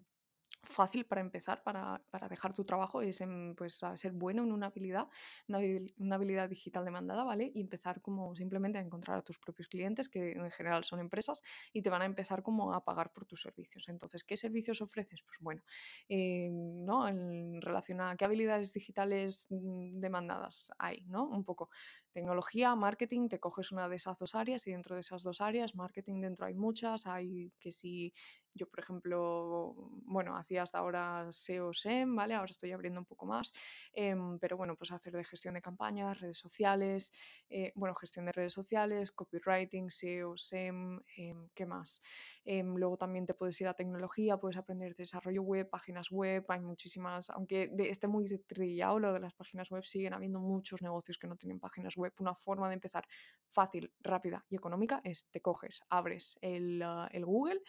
fácil 0.64 1.06
para 1.06 1.22
empezar, 1.22 1.64
para, 1.64 2.02
para, 2.10 2.28
dejar 2.28 2.54
tu 2.54 2.64
trabajo, 2.64 3.02
es 3.02 3.22
en, 3.22 3.56
pues, 3.56 3.82
ser 3.96 4.12
bueno 4.12 4.44
en 4.44 4.52
una 4.52 4.68
habilidad, 4.68 5.08
una, 5.48 6.16
habilidad 6.16 6.50
digital 6.50 6.86
demandada, 6.86 7.24
¿vale? 7.24 7.52
Y 7.54 7.62
empezar 7.62 8.02
como 8.02 8.36
simplemente 8.36 8.78
a 8.78 8.82
encontrar 8.82 9.18
a 9.18 9.22
tus 9.22 9.40
propios 9.40 9.68
clientes, 9.68 10.10
que 10.10 10.32
en 10.32 10.52
general 10.52 10.84
son 10.84 11.00
empresas, 11.00 11.42
y 11.72 11.82
te 11.82 11.90
van 11.90 12.02
a 12.02 12.06
empezar 12.06 12.44
como 12.44 12.74
a 12.74 12.84
pagar 12.84 13.12
por 13.14 13.26
tus 13.26 13.42
servicios. 13.42 13.88
Entonces, 13.90 14.24
¿qué 14.24 14.38
servicios 14.38 14.82
ofreces? 14.82 15.22
Pues 15.24 15.38
bueno, 15.40 15.62
eh, 16.10 16.50
¿no? 16.52 17.08
En 17.08 17.62
relación 17.62 18.02
a 18.02 18.16
qué 18.16 18.26
habilidades 18.26 18.74
digitales 18.74 19.48
mm, 19.50 20.00
demandadas 20.00 20.72
hay, 20.78 21.02
¿no? 21.08 21.28
Un 21.28 21.44
poco 21.44 21.70
tecnología, 22.12 22.76
marketing, 22.76 23.28
te 23.28 23.40
coges 23.40 23.72
una 23.72 23.90
de 23.90 23.98
esas 23.98 24.18
dos 24.18 24.36
áreas 24.36 24.66
y 24.68 24.72
dentro 24.72 24.96
de 24.96 25.02
esas 25.02 25.22
dos 25.22 25.42
áreas, 25.42 25.76
marketing 25.76 26.22
dentro 26.22 26.46
hay 26.46 26.54
muchas, 26.54 27.06
hay 27.06 27.52
que 27.60 27.72
si 27.72 28.14
yo, 28.56 28.68
por 28.68 28.80
ejemplo, 28.80 29.76
bueno, 30.06 30.38
hacía 30.38 30.64
hasta 30.64 30.80
ahora 30.80 31.28
SEO, 31.32 31.74
SEM, 31.74 32.16
¿vale? 32.16 32.34
Ahora 32.34 32.50
estoy 32.50 32.72
abriendo 32.72 33.00
un 33.02 33.06
poco 33.06 33.26
más, 33.26 33.52
em, 33.94 34.40
pero 34.40 34.56
bueno, 34.58 34.76
pues 34.78 34.92
hacer 34.92 35.14
de 35.14 35.24
gestión 35.24 35.56
de 35.56 35.62
campañas, 35.62 36.20
redes 36.22 36.38
sociales, 36.38 37.12
eh, 37.50 37.72
bueno, 37.76 37.94
gestión 37.96 38.26
de 38.26 38.32
redes 38.32 38.54
sociales, 38.54 39.12
copywriting, 39.12 39.90
SEO, 39.92 40.38
SEM, 40.38 41.02
em, 41.18 41.50
¿qué 41.54 41.66
más? 41.66 42.02
Em, 42.46 42.76
luego 42.76 42.98
también 42.98 43.26
te 43.26 43.34
puedes 43.34 43.60
ir 43.60 43.68
a 43.68 43.74
tecnología, 43.74 44.38
puedes 44.38 44.58
aprender 44.58 44.96
desarrollo 44.96 45.44
web, 45.44 45.70
páginas 45.70 46.10
web, 46.10 46.46
hay 46.48 46.62
muchísimas, 46.62 47.30
aunque 47.30 47.70
esté 47.90 48.08
muy 48.08 48.26
trillado 48.48 49.00
lo 49.00 49.14
de 49.14 49.20
las 49.20 49.34
páginas 49.34 49.70
web, 49.70 49.84
siguen 49.84 50.14
habiendo 50.14 50.40
muchos 50.40 50.82
negocios 50.82 51.18
que 51.18 51.28
no 51.28 51.36
tienen 51.36 51.60
páginas 51.60 51.98
web. 51.98 52.14
Una 52.20 52.36
forma 52.36 52.68
de 52.70 52.76
empezar 52.76 53.06
fácil, 53.50 53.92
rápida 54.00 54.46
y 54.50 54.56
económica 54.56 55.02
es 55.04 55.30
te 55.30 55.42
coges, 55.42 55.82
abres 55.90 56.38
el, 56.42 56.82
ah, 56.82 57.10
el 57.12 57.26
Google 57.26 57.62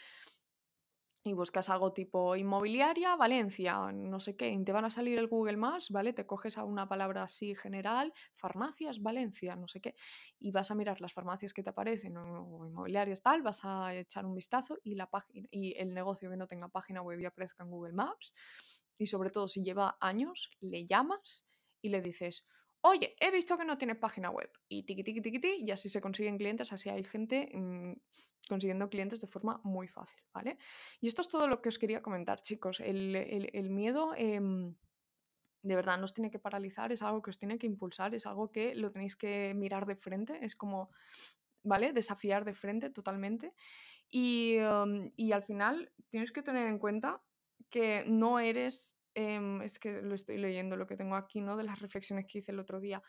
y 1.27 1.33
buscas 1.33 1.69
algo 1.71 1.93
tipo 1.93 2.37
inmobiliaria, 2.37 3.17
Valencia, 3.17 3.91
no 3.93 4.21
sé 4.21 4.37
qué, 4.37 4.49
y 4.49 4.63
te 4.65 4.71
van 4.71 4.85
a 4.85 4.91
salir 4.91 5.19
el 5.19 5.27
Google 5.27 5.57
Maps, 5.57 5.91
¿vale? 5.91 6.13
Te 6.13 6.25
coges 6.25 6.57
a 6.57 6.63
una 6.63 6.89
palabra 6.89 7.25
así 7.25 7.55
general, 7.57 8.13
farmacias, 8.35 9.03
Valencia, 9.03 9.57
no 9.57 9.67
sé 9.67 9.81
qué, 9.81 9.97
y 10.39 10.53
vas 10.53 10.71
a 10.71 10.77
mirar 10.77 11.01
las 11.01 11.13
farmacias 11.13 11.53
que 11.53 11.65
te 11.65 11.71
aparecen 11.71 12.17
o, 12.17 12.65
inmobiliarias 12.65 13.23
tal, 13.23 13.43
vas 13.43 13.65
a 13.65 13.93
echar 13.95 14.25
un 14.25 14.35
vistazo 14.35 14.79
y 14.85 14.95
la 14.95 15.11
y 15.51 15.77
el 15.79 15.95
negocio 15.95 16.31
que 16.31 16.37
no 16.37 16.47
tenga 16.47 16.69
página 16.69 17.03
web 17.03 17.19
y 17.19 17.25
aparezca 17.25 17.65
en 17.65 17.71
Google 17.71 17.93
Maps, 17.93 18.33
y 18.97 19.07
sobre 19.07 19.31
todo 19.31 19.49
si 19.49 19.65
lleva 19.65 19.97
años, 20.01 20.51
le 20.61 20.87
llamas 20.87 21.45
y 21.83 21.89
le 21.89 22.01
dices, 22.03 22.47
oye, 22.83 23.17
he 23.21 23.31
visto 23.31 23.57
que 23.57 23.65
no 23.65 23.79
tienes 23.79 23.97
página 23.99 24.31
web. 24.31 24.51
Y 24.69 24.85
tiqui, 24.85 25.03
tiqui, 25.03 25.21
tiqui, 25.21 25.41
tiqui, 25.41 25.65
y 25.67 25.71
así 25.71 25.89
se 25.89 26.01
consiguen 26.01 26.39
clientes, 26.39 26.73
así 26.73 26.89
hay 26.89 27.05
gente 27.05 27.51
mmm, 27.53 27.93
consiguiendo 28.49 28.89
clientes 28.89 29.21
de 29.21 29.27
forma 29.27 29.61
muy 29.65 29.89
fácil, 29.89 30.23
¿vale? 30.33 30.59
Y 31.01 31.09
esto 31.09 31.23
es 31.23 31.29
todo 31.29 31.49
lo 31.49 31.61
que 31.61 31.69
os 31.69 31.79
quería 31.79 32.03
comentar, 32.03 32.41
chicos. 32.41 32.81
El, 32.81 33.15
el, 33.17 33.71
miedo... 33.71 34.15
Eh, 34.17 34.41
de 35.67 35.75
verdad, 35.75 35.99
no 35.99 36.05
os 36.05 36.15
tiene 36.15 36.31
que 36.31 36.39
paralizar, 36.39 36.93
es 36.93 37.03
algo 37.03 37.21
que 37.23 37.31
os 37.31 37.39
tiene 37.39 37.59
que 37.59 37.67
impulsar, 37.67 38.15
es 38.15 38.25
algo 38.25 38.53
que 38.53 38.75
lo 38.77 38.93
tenéis 38.93 39.17
que 39.17 39.53
mirar 39.55 39.85
de 39.85 39.97
frente, 39.97 40.39
es 40.45 40.55
como, 40.55 40.91
¿vale? 41.65 41.93
Desafiar 41.93 42.45
de 42.45 42.55
frente 42.55 42.91
totalmente. 42.91 43.53
Y, 44.09 44.59
um, 44.59 45.11
y 45.17 45.33
al 45.33 45.43
final 45.43 45.93
tienes 46.09 46.31
que 46.31 46.43
tener 46.43 46.69
en 46.69 46.79
cuenta 46.79 47.21
que 47.69 48.05
no 48.07 48.39
eres 48.39 48.96
Em, 49.19 49.63
es 49.63 49.79
que 49.79 50.03
lo 50.03 50.15
estoy 50.15 50.37
leyendo, 50.37 50.77
lo 50.77 50.87
que 50.87 50.95
tengo 50.95 51.17
aquí, 51.17 51.41
¿no? 51.41 51.57
De 51.57 51.65
las 51.65 51.81
reflexiones 51.81 52.27
que 52.27 52.39
hice 52.39 52.53
el 52.53 52.59
otro 52.59 52.81
día. 52.81 53.03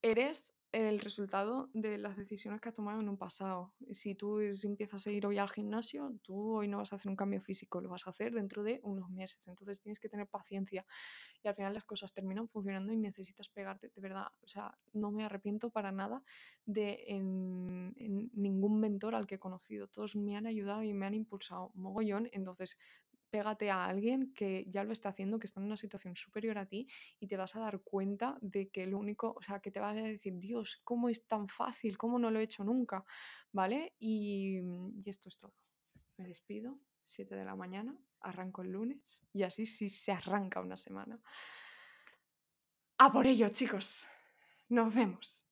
Eres 0.00 0.54
el 0.70 1.00
resultado 1.00 1.70
de 1.72 1.98
las 1.98 2.16
decisiones 2.16 2.60
que 2.60 2.68
has 2.68 2.74
tomado 2.74 3.00
en 3.00 3.08
un 3.08 3.16
pasado. 3.16 3.74
Si 3.90 4.14
tú 4.14 4.38
empiezas 4.40 5.06
a 5.06 5.10
ir 5.10 5.26
hoy 5.26 5.38
al 5.38 5.48
gimnasio, 5.48 6.12
tú 6.22 6.56
hoy 6.56 6.68
no 6.68 6.78
vas 6.78 6.92
a 6.92 6.96
hacer 6.96 7.10
un 7.10 7.16
cambio 7.16 7.40
físico, 7.40 7.80
lo 7.80 7.88
vas 7.88 8.06
a 8.06 8.10
hacer 8.10 8.32
dentro 8.32 8.62
de 8.62 8.80
unos 8.84 9.10
meses. 9.10 9.48
Entonces 9.48 9.80
tienes 9.80 9.98
que 9.98 10.08
tener 10.08 10.28
paciencia 10.28 10.84
y 11.42 11.48
al 11.48 11.54
final 11.54 11.74
las 11.74 11.84
cosas 11.84 12.12
terminan 12.12 12.48
funcionando 12.48 12.92
y 12.92 12.96
necesitas 12.96 13.48
pegarte. 13.48 13.90
De 13.94 14.00
verdad, 14.00 14.26
o 14.40 14.46
sea, 14.46 14.76
no 14.92 15.10
me 15.10 15.24
arrepiento 15.24 15.70
para 15.70 15.90
nada 15.92 16.22
de 16.64 17.04
ningún 18.34 18.80
mentor 18.80 19.14
al 19.14 19.26
que 19.26 19.36
he 19.36 19.38
conocido. 19.38 19.88
Todos 19.88 20.16
me 20.16 20.36
han 20.36 20.46
ayudado 20.46 20.82
y 20.82 20.92
me 20.94 21.06
han 21.06 21.14
impulsado 21.14 21.70
mogollón. 21.74 22.28
Entonces 22.32 22.78
pégate 23.34 23.68
a 23.68 23.84
alguien 23.86 24.32
que 24.32 24.64
ya 24.68 24.84
lo 24.84 24.92
está 24.92 25.08
haciendo, 25.08 25.40
que 25.40 25.48
está 25.48 25.58
en 25.58 25.66
una 25.66 25.76
situación 25.76 26.14
superior 26.14 26.56
a 26.56 26.66
ti 26.66 26.86
y 27.18 27.26
te 27.26 27.36
vas 27.36 27.56
a 27.56 27.58
dar 27.58 27.80
cuenta 27.80 28.38
de 28.40 28.68
que 28.68 28.86
lo 28.86 28.96
único, 28.96 29.34
o 29.36 29.42
sea, 29.42 29.58
que 29.58 29.72
te 29.72 29.80
vas 29.80 29.96
a 29.96 30.02
decir, 30.02 30.38
Dios, 30.38 30.80
¿cómo 30.84 31.08
es 31.08 31.26
tan 31.26 31.48
fácil? 31.48 31.98
¿Cómo 31.98 32.16
no 32.20 32.30
lo 32.30 32.38
he 32.38 32.44
hecho 32.44 32.62
nunca? 32.62 33.04
¿Vale? 33.50 33.96
Y, 33.98 34.60
y 34.60 35.02
esto 35.06 35.28
es 35.28 35.36
todo. 35.36 35.52
Me 36.16 36.28
despido, 36.28 36.78
7 37.06 37.34
de 37.34 37.44
la 37.44 37.56
mañana, 37.56 37.98
arranco 38.20 38.62
el 38.62 38.70
lunes 38.70 39.24
y 39.32 39.42
así 39.42 39.66
sí 39.66 39.88
se 39.88 40.12
arranca 40.12 40.60
una 40.60 40.76
semana. 40.76 41.20
A 42.98 43.10
por 43.10 43.26
ello, 43.26 43.48
chicos. 43.48 44.06
Nos 44.68 44.94
vemos. 44.94 45.44